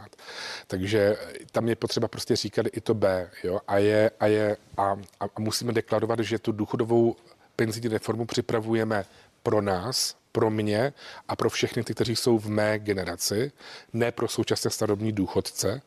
Takže 0.68 1.18
tam 1.52 1.70
je 1.70 1.76
potřeba 1.76 2.08
prostě 2.08 2.36
říkat 2.36 2.66
i 2.72 2.82
to 2.82 2.94
B, 2.94 3.30
jo, 3.44 3.60
a 3.68 3.78
je, 3.78 4.12
a 4.20 4.28
je, 4.28 4.58
a, 4.78 4.96
a 5.20 5.40
musíme 5.40 5.74
deklarovat, 5.74 6.20
že 6.20 6.40
tu 6.40 6.52
důchodovou 6.52 7.16
penzijní 7.56 7.88
reformu 7.90 8.26
připravujeme 8.26 9.06
pro 9.44 9.62
nás, 9.62 10.16
pro 10.36 10.50
mě 10.50 10.94
a 11.28 11.36
pro 11.36 11.50
všechny 11.50 11.84
ty, 11.84 11.94
kteří 11.94 12.16
jsou 12.16 12.40
v 12.40 12.50
mé 12.50 12.80
generaci, 12.80 13.52
ne 13.94 14.12
pro 14.12 14.28
současné 14.28 14.72
starobní 14.72 15.12
důchodce. 15.12 15.82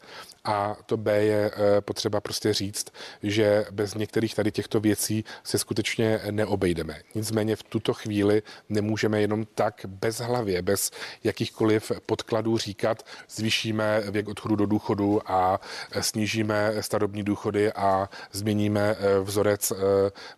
A 0.45 0.77
to 0.87 0.97
B 0.97 1.25
je 1.25 1.51
eh, 1.51 1.81
potřeba 1.81 2.21
prostě 2.21 2.55
říct, 2.55 2.87
že 3.23 3.67
bez 3.71 3.95
některých 3.95 4.35
tady 4.35 4.51
těchto 4.53 4.81
věcí 4.81 5.25
se 5.45 5.59
skutečně 5.59 6.21
neobejdeme. 6.31 7.01
Nicméně 7.15 7.57
v 7.57 7.63
tuto 7.63 7.95
chvíli 7.95 8.43
nemůžeme 8.69 9.21
jenom 9.21 9.45
tak 9.55 9.81
bez 9.87 10.21
hlavě, 10.21 10.63
bez 10.63 10.91
jakýchkoliv 11.25 11.93
podkladů 12.07 12.59
říkat, 12.59 13.07
zvýšíme 13.29 14.01
věk 14.11 14.29
odchodu 14.29 14.57
do 14.57 14.67
důchodu 14.67 15.21
a 15.27 15.61
eh, 15.93 16.03
snížíme 16.03 16.73
starobní 16.81 17.23
důchody 17.23 17.73
a 17.73 18.09
změníme 18.33 18.97
eh, 18.99 19.21
vzorec, 19.21 19.73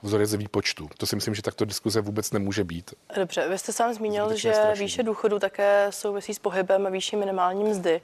vzorec 0.02 0.34
výpočtu. 0.34 0.88
To 0.98 1.06
si 1.06 1.16
myslím, 1.16 1.34
že 1.34 1.42
takto 1.42 1.64
diskuze 1.64 2.00
vůbec 2.00 2.32
nemůže 2.32 2.64
být. 2.64 2.94
Dobře, 3.16 3.48
vy 3.48 3.58
jste 3.58 3.72
sám 3.72 3.94
zmínil, 4.00 4.36
že 4.36 4.54
strašný. 4.54 4.84
výše 4.84 5.02
důchodu 5.02 5.38
také 5.38 5.86
souvisí 5.90 6.34
s 6.34 6.38
pohybem 6.38 6.86
a 6.86 6.90
výši 6.90 7.16
minimální 7.16 7.64
mzdy. 7.64 8.00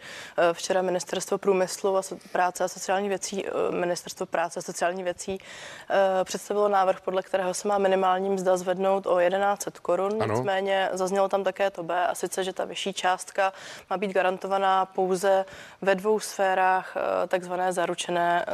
Včera 0.52 0.82
ministerstvo 0.82 1.38
průmyslu 1.38 1.96
a 1.96 2.02
práce 2.32 2.64
a 2.64 2.68
sociální 2.68 3.08
věcí, 3.08 3.46
eh, 3.46 3.50
ministerstvo 3.70 4.26
práce 4.26 4.58
a 4.60 4.62
sociální 4.62 5.02
věcí 5.02 5.38
eh, 5.40 6.24
představilo 6.24 6.68
návrh, 6.68 7.00
podle 7.00 7.22
kterého 7.22 7.54
se 7.54 7.68
má 7.68 7.78
minimální 7.78 8.30
mzda 8.30 8.56
zvednout 8.56 9.06
o 9.06 9.20
1100 9.20 9.80
korun. 9.82 10.12
Nicméně 10.30 10.88
zaznělo 10.92 11.28
tam 11.28 11.44
také 11.44 11.70
to 11.70 11.82
B, 11.82 12.06
a 12.06 12.14
sice, 12.14 12.44
že 12.44 12.52
ta 12.52 12.64
vyšší 12.64 12.92
částka 12.92 13.52
má 13.90 13.96
být 13.96 14.10
garantovaná 14.10 14.86
pouze 14.86 15.44
ve 15.82 15.94
dvou 15.94 16.20
sférách 16.20 16.96
eh, 16.96 17.26
takzvané 17.26 17.72
zaručené, 17.72 18.46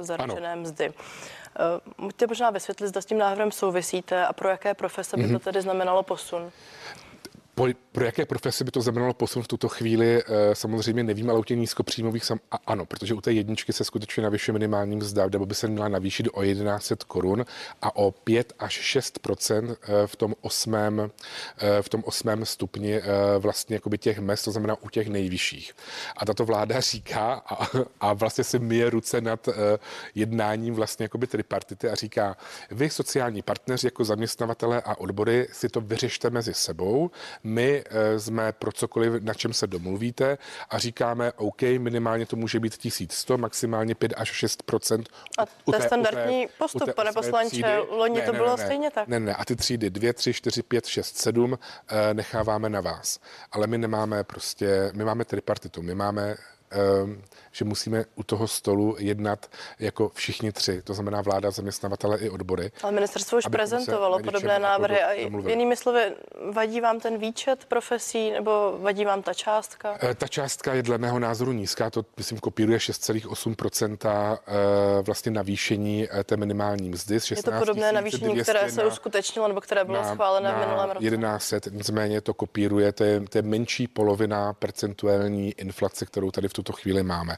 zaručené 0.00 0.52
ano. 0.52 0.62
mzdy. 0.62 0.92
Můžete 1.98 2.26
možná 2.26 2.50
vysvětlit, 2.50 2.88
zda 2.88 3.00
s 3.00 3.06
tím 3.06 3.18
návrhem 3.18 3.52
souvisíte 3.52 4.26
a 4.26 4.32
pro 4.32 4.48
jaké 4.48 4.74
profese 4.74 5.16
by 5.16 5.28
to 5.28 5.38
tedy 5.38 5.62
znamenalo 5.62 6.02
posun? 6.02 6.52
Po, 7.56 7.68
pro 7.92 8.04
jaké 8.04 8.26
profese 8.26 8.64
by 8.64 8.70
to 8.70 8.80
znamenalo 8.80 9.14
posun 9.14 9.42
v 9.42 9.48
tuto 9.48 9.68
chvíli, 9.68 10.22
eh, 10.22 10.54
samozřejmě 10.54 11.04
nevím, 11.04 11.30
ale 11.30 11.38
u 11.38 11.44
těch 11.44 11.58
nízkopříjmových 11.58 12.24
sam, 12.24 12.40
a 12.50 12.58
ano, 12.66 12.86
protože 12.86 13.14
u 13.14 13.20
té 13.20 13.32
jedničky 13.32 13.72
se 13.72 13.84
skutečně 13.84 14.22
navyšuje 14.22 14.52
minimální 14.52 14.96
mzda, 14.96 15.26
nebo 15.32 15.46
by 15.46 15.54
se 15.54 15.68
měla 15.68 15.88
navýšit 15.88 16.28
o 16.32 16.44
1100 16.44 17.04
korun 17.04 17.44
a 17.82 17.96
o 17.96 18.10
5 18.10 18.52
až 18.58 18.96
6% 18.96 19.76
v 20.06 20.16
tom 20.16 20.34
osmém, 20.40 21.10
v 21.80 21.88
tom 21.88 22.02
osmém 22.06 22.46
stupni 22.46 23.00
vlastně 23.38 23.76
jakoby 23.76 23.98
těch 23.98 24.18
mest, 24.18 24.44
to 24.44 24.50
znamená 24.50 24.76
u 24.82 24.88
těch 24.88 25.08
nejvyšších. 25.08 25.72
A 26.16 26.26
tato 26.26 26.44
vláda 26.44 26.80
říká 26.80 27.32
a, 27.32 27.68
a 28.00 28.12
vlastně 28.12 28.44
si 28.44 28.58
myje 28.58 28.90
ruce 28.90 29.20
nad 29.20 29.48
jednáním 30.14 30.74
vlastně 30.74 31.04
jakoby 31.04 31.26
tripartity 31.26 31.88
a 31.88 31.94
říká, 31.94 32.36
vy 32.70 32.90
sociální 32.90 33.42
partneři 33.42 33.86
jako 33.86 34.04
zaměstnavatele 34.04 34.82
a 34.82 35.00
odbory 35.00 35.48
si 35.52 35.68
to 35.68 35.80
vyřešte 35.80 36.30
mezi 36.30 36.54
sebou, 36.54 37.10
my 37.46 37.84
eh, 37.86 38.20
jsme 38.20 38.52
pro 38.52 38.72
cokoliv, 38.72 39.22
na 39.22 39.34
čem 39.34 39.52
se 39.52 39.66
domluvíte 39.66 40.38
a 40.70 40.78
říkáme, 40.78 41.32
OK, 41.32 41.62
minimálně 41.62 42.26
to 42.26 42.36
může 42.36 42.60
být 42.60 42.76
1100, 42.76 43.38
maximálně 43.38 43.94
5 43.94 44.14
až 44.16 44.44
6% 44.44 45.04
A 45.38 45.46
to 45.46 45.74
je 45.74 45.82
standardní 45.82 46.48
postup, 46.58 46.94
pane 46.94 47.12
poslanče, 47.12 47.78
loni 47.90 48.22
to 48.22 48.32
bylo 48.32 48.56
ne, 48.56 48.64
stejně 48.64 48.90
tak. 48.90 49.08
Ne, 49.08 49.20
ne, 49.20 49.34
a 49.34 49.44
ty 49.44 49.56
třídy 49.56 49.90
2, 49.90 50.12
3, 50.12 50.32
4, 50.32 50.62
5, 50.62 50.86
6, 50.86 51.18
7 51.18 51.58
necháváme 52.12 52.68
na 52.68 52.80
vás. 52.80 53.20
Ale 53.52 53.66
my 53.66 53.78
nemáme 53.78 54.24
prostě, 54.24 54.90
my 54.94 55.04
máme 55.04 55.24
tripartitu, 55.24 55.82
my 55.82 55.94
máme 55.94 56.36
že 57.52 57.64
musíme 57.64 58.04
u 58.14 58.22
toho 58.22 58.48
stolu 58.48 58.96
jednat 58.98 59.46
jako 59.78 60.08
všichni 60.14 60.52
tři, 60.52 60.82
to 60.82 60.94
znamená 60.94 61.22
vláda, 61.22 61.50
zaměstnavatele 61.50 62.18
i 62.18 62.30
odbory. 62.30 62.72
Ale 62.82 62.92
ministerstvo 62.92 63.38
už 63.38 63.46
prezentovalo 63.46 64.18
podobné 64.18 64.58
návrhy 64.58 65.02
a 65.02 65.12
jinými 65.48 65.76
slovy, 65.76 66.00
vadí 66.52 66.80
vám 66.80 67.00
ten 67.00 67.18
výčet 67.18 67.64
profesí 67.64 68.30
nebo 68.30 68.78
vadí 68.80 69.04
vám 69.04 69.22
ta 69.22 69.34
částka? 69.34 69.98
Eh, 70.02 70.14
ta 70.14 70.28
částka 70.28 70.74
je 70.74 70.82
dle 70.82 70.98
mého 70.98 71.18
názoru 71.18 71.52
nízká, 71.52 71.90
to 71.90 72.04
myslím 72.16 72.38
kopíruje 72.38 72.78
6,8% 72.78 74.38
eh, 74.46 75.02
vlastně 75.02 75.32
navýšení 75.32 76.08
eh, 76.10 76.24
té 76.24 76.36
minimální 76.36 76.90
mzdy. 76.90 77.18
je 77.30 77.42
to 77.42 77.50
podobné 77.58 77.92
navýšení, 77.92 78.40
které 78.40 78.70
se 78.70 78.86
uskutečnilo 78.86 79.48
nebo 79.48 79.60
které 79.60 79.84
bylo 79.84 80.02
na, 80.02 80.14
schválené 80.14 80.48
na 80.48 80.56
v 80.56 80.66
minulém 80.66 80.90
roce? 80.90 81.10
1100, 81.10 81.70
nicméně 81.70 82.20
to 82.20 82.34
kopíruje, 82.34 82.92
to 82.92 83.04
je, 83.04 83.20
to 83.20 83.38
je 83.38 83.42
menší 83.42 83.88
polovina 83.88 84.52
percentuální 84.52 85.52
inflace, 85.52 86.06
kterou 86.06 86.30
tady 86.30 86.48
v 86.48 86.52
tuto 86.56 86.72
chvíli 86.72 87.02
máme. 87.02 87.36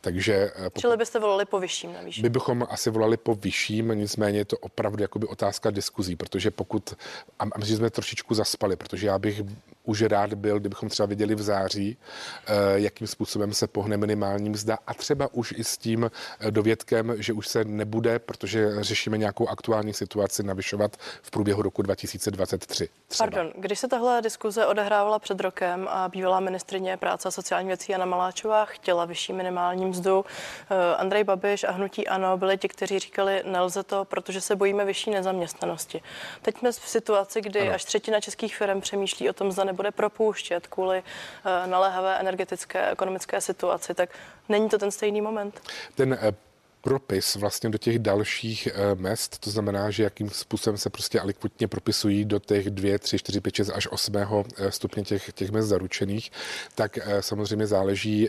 Takže 0.00 0.34
eh, 0.34 0.70
pokud, 0.70 0.80
Čili 0.80 0.96
byste 0.96 1.18
volali 1.18 1.44
po 1.44 1.60
vyšším 1.60 1.92
navýšení? 1.92 2.22
My 2.22 2.30
bychom 2.30 2.66
asi 2.70 2.90
volali 2.90 3.16
po 3.16 3.34
vyšším, 3.34 3.88
nicméně 3.88 4.38
je 4.38 4.44
to 4.44 4.58
opravdu 4.58 5.02
jakoby 5.02 5.26
otázka 5.26 5.70
diskuzí, 5.70 6.16
protože 6.16 6.50
pokud, 6.50 6.94
a 7.38 7.44
myslím, 7.58 7.74
že 7.74 7.76
jsme 7.76 7.90
trošičku 7.90 8.34
zaspali, 8.34 8.76
protože 8.76 9.06
já 9.06 9.18
bych 9.18 9.42
už 9.84 10.02
rád 10.02 10.34
byl, 10.34 10.60
kdybychom 10.60 10.88
třeba 10.88 11.06
viděli 11.06 11.34
v 11.34 11.42
září, 11.42 11.98
eh, 12.46 12.52
jakým 12.74 13.06
způsobem 13.06 13.52
se 13.52 13.66
pohne 13.66 13.96
minimální 13.96 14.50
mzda 14.50 14.78
a 14.86 14.94
třeba 14.94 15.28
už 15.32 15.54
i 15.56 15.64
s 15.64 15.78
tím 15.78 16.10
eh, 16.40 16.50
dovědkem, 16.50 17.14
že 17.18 17.32
už 17.32 17.48
se 17.48 17.64
nebude, 17.64 18.18
protože 18.18 18.84
řešíme 18.84 19.18
nějakou 19.18 19.48
aktuální 19.48 19.94
situaci, 19.94 20.42
navyšovat 20.42 20.96
v 21.22 21.30
průběhu 21.30 21.62
roku 21.62 21.82
2023. 21.82 22.88
Třeba. 23.08 23.30
Pardon, 23.30 23.52
když 23.56 23.78
se 23.78 23.88
tahle 23.88 24.22
diskuze 24.22 24.66
odehrávala 24.66 25.18
před 25.18 25.40
rokem 25.40 25.88
a 25.90 26.08
bývalá 26.08 26.40
ministrině 26.40 26.96
práce 26.96 27.28
a 27.28 27.30
sociální 27.30 27.68
věcí 27.68 27.92
Jana 27.92 28.04
Maláčová 28.04 28.64
chtěla 28.64 29.04
vyšší 29.04 29.32
minimální 29.32 29.86
mzdu, 29.86 30.24
eh, 30.70 30.96
Andrej 30.96 31.24
Babiš 31.24 31.64
a 31.64 31.70
hnutí 31.70 32.08
ANO 32.08 32.36
byli 32.36 32.58
ti, 32.58 32.68
kteří 32.68 32.98
říkali, 32.98 33.42
nelze 33.46 33.82
to, 33.82 34.04
protože 34.04 34.40
se 34.40 34.56
bojíme 34.56 34.84
vyšší 34.84 35.10
nezaměstnanosti. 35.10 36.02
Teď 36.42 36.58
jsme 36.58 36.72
v 36.72 36.88
situaci, 36.88 37.40
kdy 37.40 37.60
ano. 37.60 37.74
až 37.74 37.84
třetina 37.84 38.20
českých 38.20 38.56
firm 38.56 38.80
přemýšlí 38.80 39.30
o 39.30 39.32
tom, 39.32 39.52
zda 39.52 39.64
nebude 39.70 39.90
propouštět 39.90 40.66
kvůli 40.66 41.02
eh, 41.02 41.66
naléhavé 41.66 42.18
energetické 42.18 42.90
ekonomické 42.90 43.40
situaci, 43.40 43.94
tak 43.94 44.10
není 44.48 44.68
to 44.68 44.78
ten 44.78 44.90
stejný 44.90 45.20
moment? 45.20 45.60
Ten 45.94 46.12
eh, 46.12 46.32
propis 46.80 47.36
vlastně 47.36 47.70
do 47.70 47.78
těch 47.78 47.98
dalších 47.98 48.68
eh, 48.72 48.94
mest, 48.94 49.38
to 49.38 49.50
znamená, 49.50 49.90
že 49.90 50.02
jakým 50.02 50.30
způsobem 50.30 50.78
se 50.78 50.90
prostě 50.90 51.20
alikvotně 51.20 51.68
propisují 51.68 52.24
do 52.24 52.38
těch 52.38 52.70
2, 52.70 52.98
3, 52.98 53.18
4, 53.18 53.40
5, 53.40 53.54
6 53.54 53.70
až 53.70 53.88
8 53.90 54.16
eh, 54.16 54.70
stupně 54.70 55.02
těch, 55.02 55.32
těch 55.32 55.50
mest 55.50 55.66
zaručených, 55.66 56.30
tak 56.74 56.98
eh, 56.98 57.22
samozřejmě 57.22 57.66
záleží 57.66 58.28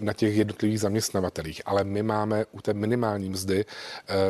na 0.00 0.12
těch 0.12 0.36
jednotlivých 0.36 0.80
zaměstnavatelích. 0.80 1.62
Ale 1.64 1.84
my 1.84 2.02
máme 2.02 2.44
u 2.52 2.60
té 2.60 2.74
minimální 2.74 3.30
mzdy 3.30 3.64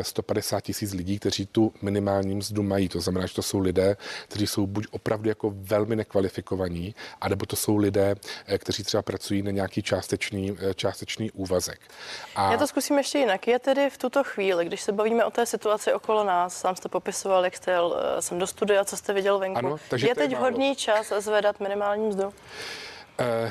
150 0.03 0.61
tisíc 0.61 0.93
lidí, 0.93 1.19
kteří 1.19 1.47
tu 1.47 1.73
minimální 1.83 2.35
mzdu 2.35 2.63
mají. 2.63 2.89
To 2.89 3.01
znamená, 3.01 3.27
že 3.27 3.35
to 3.35 3.43
jsou 3.43 3.59
lidé, 3.59 3.97
kteří 4.29 4.47
jsou 4.47 4.67
buď 4.67 4.87
opravdu 4.91 5.29
jako 5.29 5.53
velmi 5.57 5.97
nekvalifikovaní, 5.97 6.95
anebo 7.21 7.47
to 7.47 7.57
jsou 7.57 7.77
lidé, 7.77 8.15
kteří 8.59 8.83
třeba 8.83 9.03
pracují 9.03 9.43
na 9.43 9.51
nějaký 9.51 9.83
částečný, 9.83 10.57
částečný 10.75 11.31
úvazek. 11.31 11.81
A... 12.37 12.53
Já 12.53 12.59
to 12.59 12.67
zkusím 12.67 12.99
ještě 12.99 13.19
jinak 13.19 13.47
je 13.51 13.59
tedy 13.59 13.91
v 13.91 13.99
tuto 13.99 14.25
chvíli, 14.25 14.65
když 14.65 14.81
se 14.81 14.93
bavíme 14.93 15.25
o 15.25 15.31
té 15.31 15.47
situaci 15.47 15.93
okolo 15.93 16.25
nás, 16.25 16.61
sám 16.61 16.77
jste 16.77 16.89
popisoval, 16.89 17.45
jak 17.45 17.57
jste 17.57 17.71
jel 17.71 17.97
sem 18.21 18.39
do 18.39 18.47
studia, 18.47 18.85
co 18.85 18.97
jste 18.97 19.13
viděl 19.13 19.39
venku, 19.39 19.59
ano, 19.59 19.77
takže 19.91 20.09
je 20.09 20.15
teď 20.15 20.37
vhodný 20.37 20.77
čas 20.77 21.13
zvedat 21.19 21.61
minimální 21.61 22.09
mzdu? 22.09 22.25
Uh, 22.25 22.33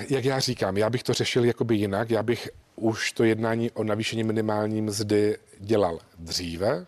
jak 0.10 0.26
já 0.26 0.40
říkám, 0.40 0.78
já 0.78 0.90
bych 0.90 1.04
to 1.04 1.14
řešil 1.14 1.46
jakoby 1.46 1.76
jinak, 1.76 2.10
já 2.10 2.24
bych 2.24 2.50
už 2.76 3.12
to 3.12 3.24
jednání 3.24 3.72
o 3.72 3.84
navýšení 3.84 4.24
minimální 4.24 4.82
mzdy 4.82 5.38
dělal 5.60 6.00
dříve 6.20 6.86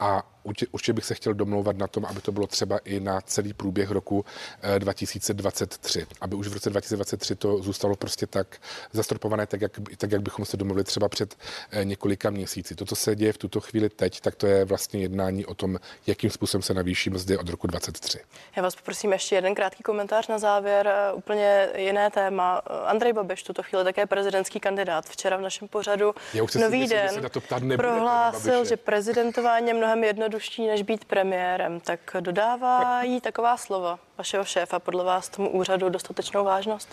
a 0.00 0.22
určitě 0.72 0.92
bych 0.92 1.04
se 1.04 1.14
chtěl 1.14 1.34
domlouvat 1.34 1.76
na 1.76 1.86
tom, 1.86 2.04
aby 2.04 2.20
to 2.20 2.32
bylo 2.32 2.46
třeba 2.46 2.78
i 2.78 3.00
na 3.00 3.20
celý 3.20 3.52
průběh 3.52 3.90
roku 3.90 4.24
2023, 4.78 6.02
eh, 6.02 6.14
aby 6.20 6.36
už 6.36 6.48
v 6.48 6.52
roce 6.52 6.70
2023 6.70 7.36
to 7.36 7.62
zůstalo 7.62 7.96
prostě 7.96 8.26
tak 8.26 8.56
zastropované, 8.92 9.46
tak 9.46 9.60
jak, 9.60 9.72
tak 9.96 10.12
jak 10.12 10.22
bychom 10.22 10.44
se 10.44 10.56
domluvili 10.56 10.84
třeba 10.84 11.08
před 11.08 11.36
eh, 11.70 11.84
několika 11.84 12.30
měsíci. 12.30 12.74
To, 12.74 12.84
co 12.84 12.96
se 12.96 13.16
děje 13.16 13.32
v 13.32 13.38
tuto 13.38 13.60
chvíli 13.60 13.88
teď, 13.88 14.20
tak 14.20 14.34
to 14.34 14.46
je 14.46 14.64
vlastně 14.64 15.00
jednání 15.00 15.46
o 15.46 15.54
tom, 15.54 15.78
jakým 16.06 16.30
způsobem 16.30 16.62
se 16.62 16.74
navýší 16.74 17.10
mzdy 17.10 17.38
od 17.38 17.48
roku 17.48 17.66
2023. 17.66 18.18
Já 18.56 18.62
vás 18.62 18.76
poprosím 18.76 19.12
ještě 19.12 19.34
jeden 19.34 19.54
krátký 19.54 19.82
komentář 19.82 20.28
na 20.28 20.38
závěr, 20.38 20.86
eh, 20.88 21.12
úplně 21.12 21.68
jiné 21.76 22.10
téma. 22.10 22.56
Andrej 22.84 23.12
Babiš, 23.12 23.42
tuto 23.42 23.62
chvíli 23.62 23.84
také 23.84 24.06
prezidentský 24.06 24.60
kandidát. 24.60 25.04
Včera 25.06 25.36
v 25.36 25.40
našem 25.40 25.68
pořadu 25.68 26.14
Nový 26.60 26.80
myslím, 26.80 26.98
den 26.98 27.22
že 27.22 27.40
se 27.40 27.76
prohlásil, 27.76 28.64
že 28.64 28.76
prezidentování 28.76 29.68
je 29.68 29.74
mnohem 29.74 30.04
jednodušší 30.04 30.35
jednodušší, 30.36 30.66
než 30.66 30.82
být 30.82 31.04
premiérem. 31.04 31.80
Tak 31.80 32.00
dodává 32.20 33.02
jí 33.02 33.20
taková 33.20 33.56
slova 33.56 33.98
vašeho 34.18 34.44
šéfa 34.44 34.78
podle 34.78 35.04
vás 35.04 35.28
tomu 35.28 35.50
úřadu 35.50 35.88
dostatečnou 35.88 36.44
vážnost? 36.44 36.88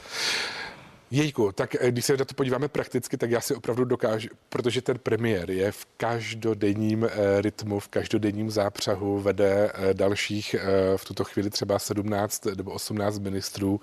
Jejku, 1.13 1.52
tak 1.52 1.76
eh, 1.80 1.91
když 1.91 2.06
se 2.06 2.17
na 2.17 2.26
to 2.26 2.34
podíváme 2.34 2.67
prakticky, 2.67 3.17
tak 3.17 3.32
já 3.32 3.41
si 3.41 3.56
opravdu 3.56 3.86
dokážu, 3.86 4.30
protože 4.49 4.82
ten 4.82 4.99
premiér 4.99 5.52
je 5.52 5.71
v 5.71 5.86
každodenním 5.97 7.04
eh, 7.04 7.41
rytmu, 7.41 7.80
v 7.80 7.88
každodenním 7.88 8.52
zápřahu, 8.52 9.19
vede 9.19 9.71
eh, 9.73 9.93
dalších 9.93 10.56
v 10.95 11.06
tuto 11.06 11.23
chvíli 11.23 11.49
třeba 11.49 11.80
17 11.80 12.45
nebo 12.45 12.71
18 12.71 13.19
ministrů, 13.19 13.82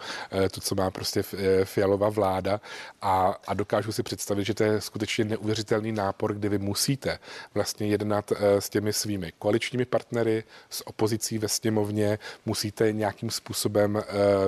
to, 0.51 0.61
co 0.61 0.75
má 0.75 0.91
prostě 0.91 1.23
fialová 1.65 2.09
vláda. 2.09 2.61
A, 3.03 3.41
a 3.47 3.55
dokážu 3.55 3.93
si 3.93 4.03
představit, 4.03 4.45
že 4.45 4.55
to 4.55 4.65
je 4.65 4.81
skutečně 4.81 5.25
neuvěřitelný 5.25 5.93
nápor, 5.93 6.35
kdy 6.35 6.49
vy 6.49 6.59
musíte 6.59 7.19
vlastně 7.55 7.87
jednat 7.87 8.33
s 8.59 8.69
těmi 8.69 8.93
svými 8.93 9.33
koaličními 9.39 9.85
partnery, 9.85 10.45
s 10.71 10.87
opozicí 10.87 11.39
ve 11.39 11.49
sněmovně, 11.49 12.19
musíte 12.47 12.93
nějakým 12.93 13.31
způsobem 13.31 14.03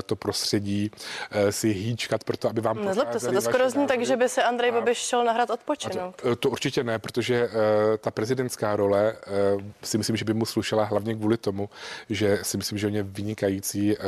to 0.07 0.17
prostředí 0.17 0.91
si 1.51 1.69
hýčkat 1.69 2.25
pro 2.25 2.37
to, 2.37 2.49
aby 2.49 2.61
vám 2.61 2.72
vám 2.73 2.85
Nezlobte 2.85 3.21
se, 3.21 3.33
to 3.33 3.41
skoro 3.41 3.71
zní 3.71 3.87
tak, 3.87 4.07
že 4.07 4.17
by 4.17 4.29
se 4.29 4.43
Andrej 4.43 4.73
Babiš 4.73 4.99
šel 4.99 5.25
nahrát 5.25 5.51
odpočinout. 5.51 6.23
To, 6.23 6.37
to 6.37 6.51
určitě 6.51 6.85
ne, 6.85 6.99
protože 6.99 7.49
uh, 7.49 7.53
ta 8.01 8.11
prezidentská 8.11 8.77
role 8.77 9.17
uh, 9.55 9.63
si 9.83 9.99
myslím, 9.99 10.17
že 10.17 10.25
by 10.25 10.35
mu 10.35 10.47
slušela 10.47 10.85
hlavně 10.85 11.15
kvůli 11.15 11.37
tomu, 11.37 11.69
že 12.11 12.39
si 12.43 12.57
myslím, 12.57 12.79
že 12.79 12.87
on 12.87 12.95
je 12.95 13.03
vynikající 13.03 13.97
uh, 13.97 14.05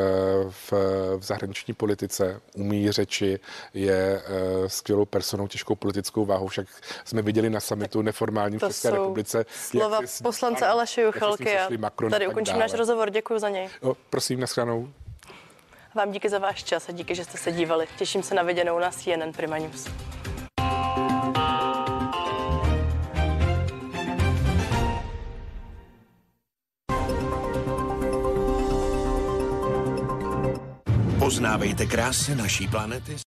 v, 0.50 0.72
v 1.18 1.22
zahraniční 1.22 1.74
politice, 1.74 2.40
umí 2.54 2.92
řeči, 2.92 3.40
je 3.74 4.22
uh, 4.60 4.66
skvělou 4.66 5.04
personou, 5.04 5.48
těžkou 5.48 5.74
politickou 5.74 6.24
váhou, 6.24 6.46
však 6.46 6.66
jsme 7.04 7.22
viděli 7.22 7.50
na 7.50 7.60
samitu 7.60 8.02
neformálním 8.02 8.58
v 8.58 8.62
České 8.66 8.90
republice. 8.90 9.46
Slova 9.54 10.00
jak 10.00 10.10
poslance 10.22 10.66
Aleše 10.66 11.02
Juchelky 11.02 11.58
a 11.58 11.68
tady 12.10 12.28
ukončím 12.28 12.58
náš 12.58 12.74
rozhovor, 12.74 13.10
děkuji 13.10 13.38
za 13.38 13.48
něj. 13.48 13.68
No, 13.82 13.94
prosím, 14.10 14.40
naschranou. 14.40 14.88
Vám 15.94 16.12
díky 16.12 16.28
za 16.28 16.38
váš 16.38 16.64
čas 16.64 16.88
a 16.88 16.92
díky, 16.92 17.14
že 17.14 17.24
jste 17.24 17.38
se 17.38 17.52
dívali. 17.52 17.86
Těším 17.98 18.22
se 18.22 18.34
na 18.34 18.42
viděnou 18.42 18.78
na 18.78 18.90
CNN 18.90 19.32
Prima 19.36 19.58
News. 19.58 19.88
Poznávejte 31.18 31.86
krásy 31.86 32.34
naší 32.34 32.68
planety 32.68 33.18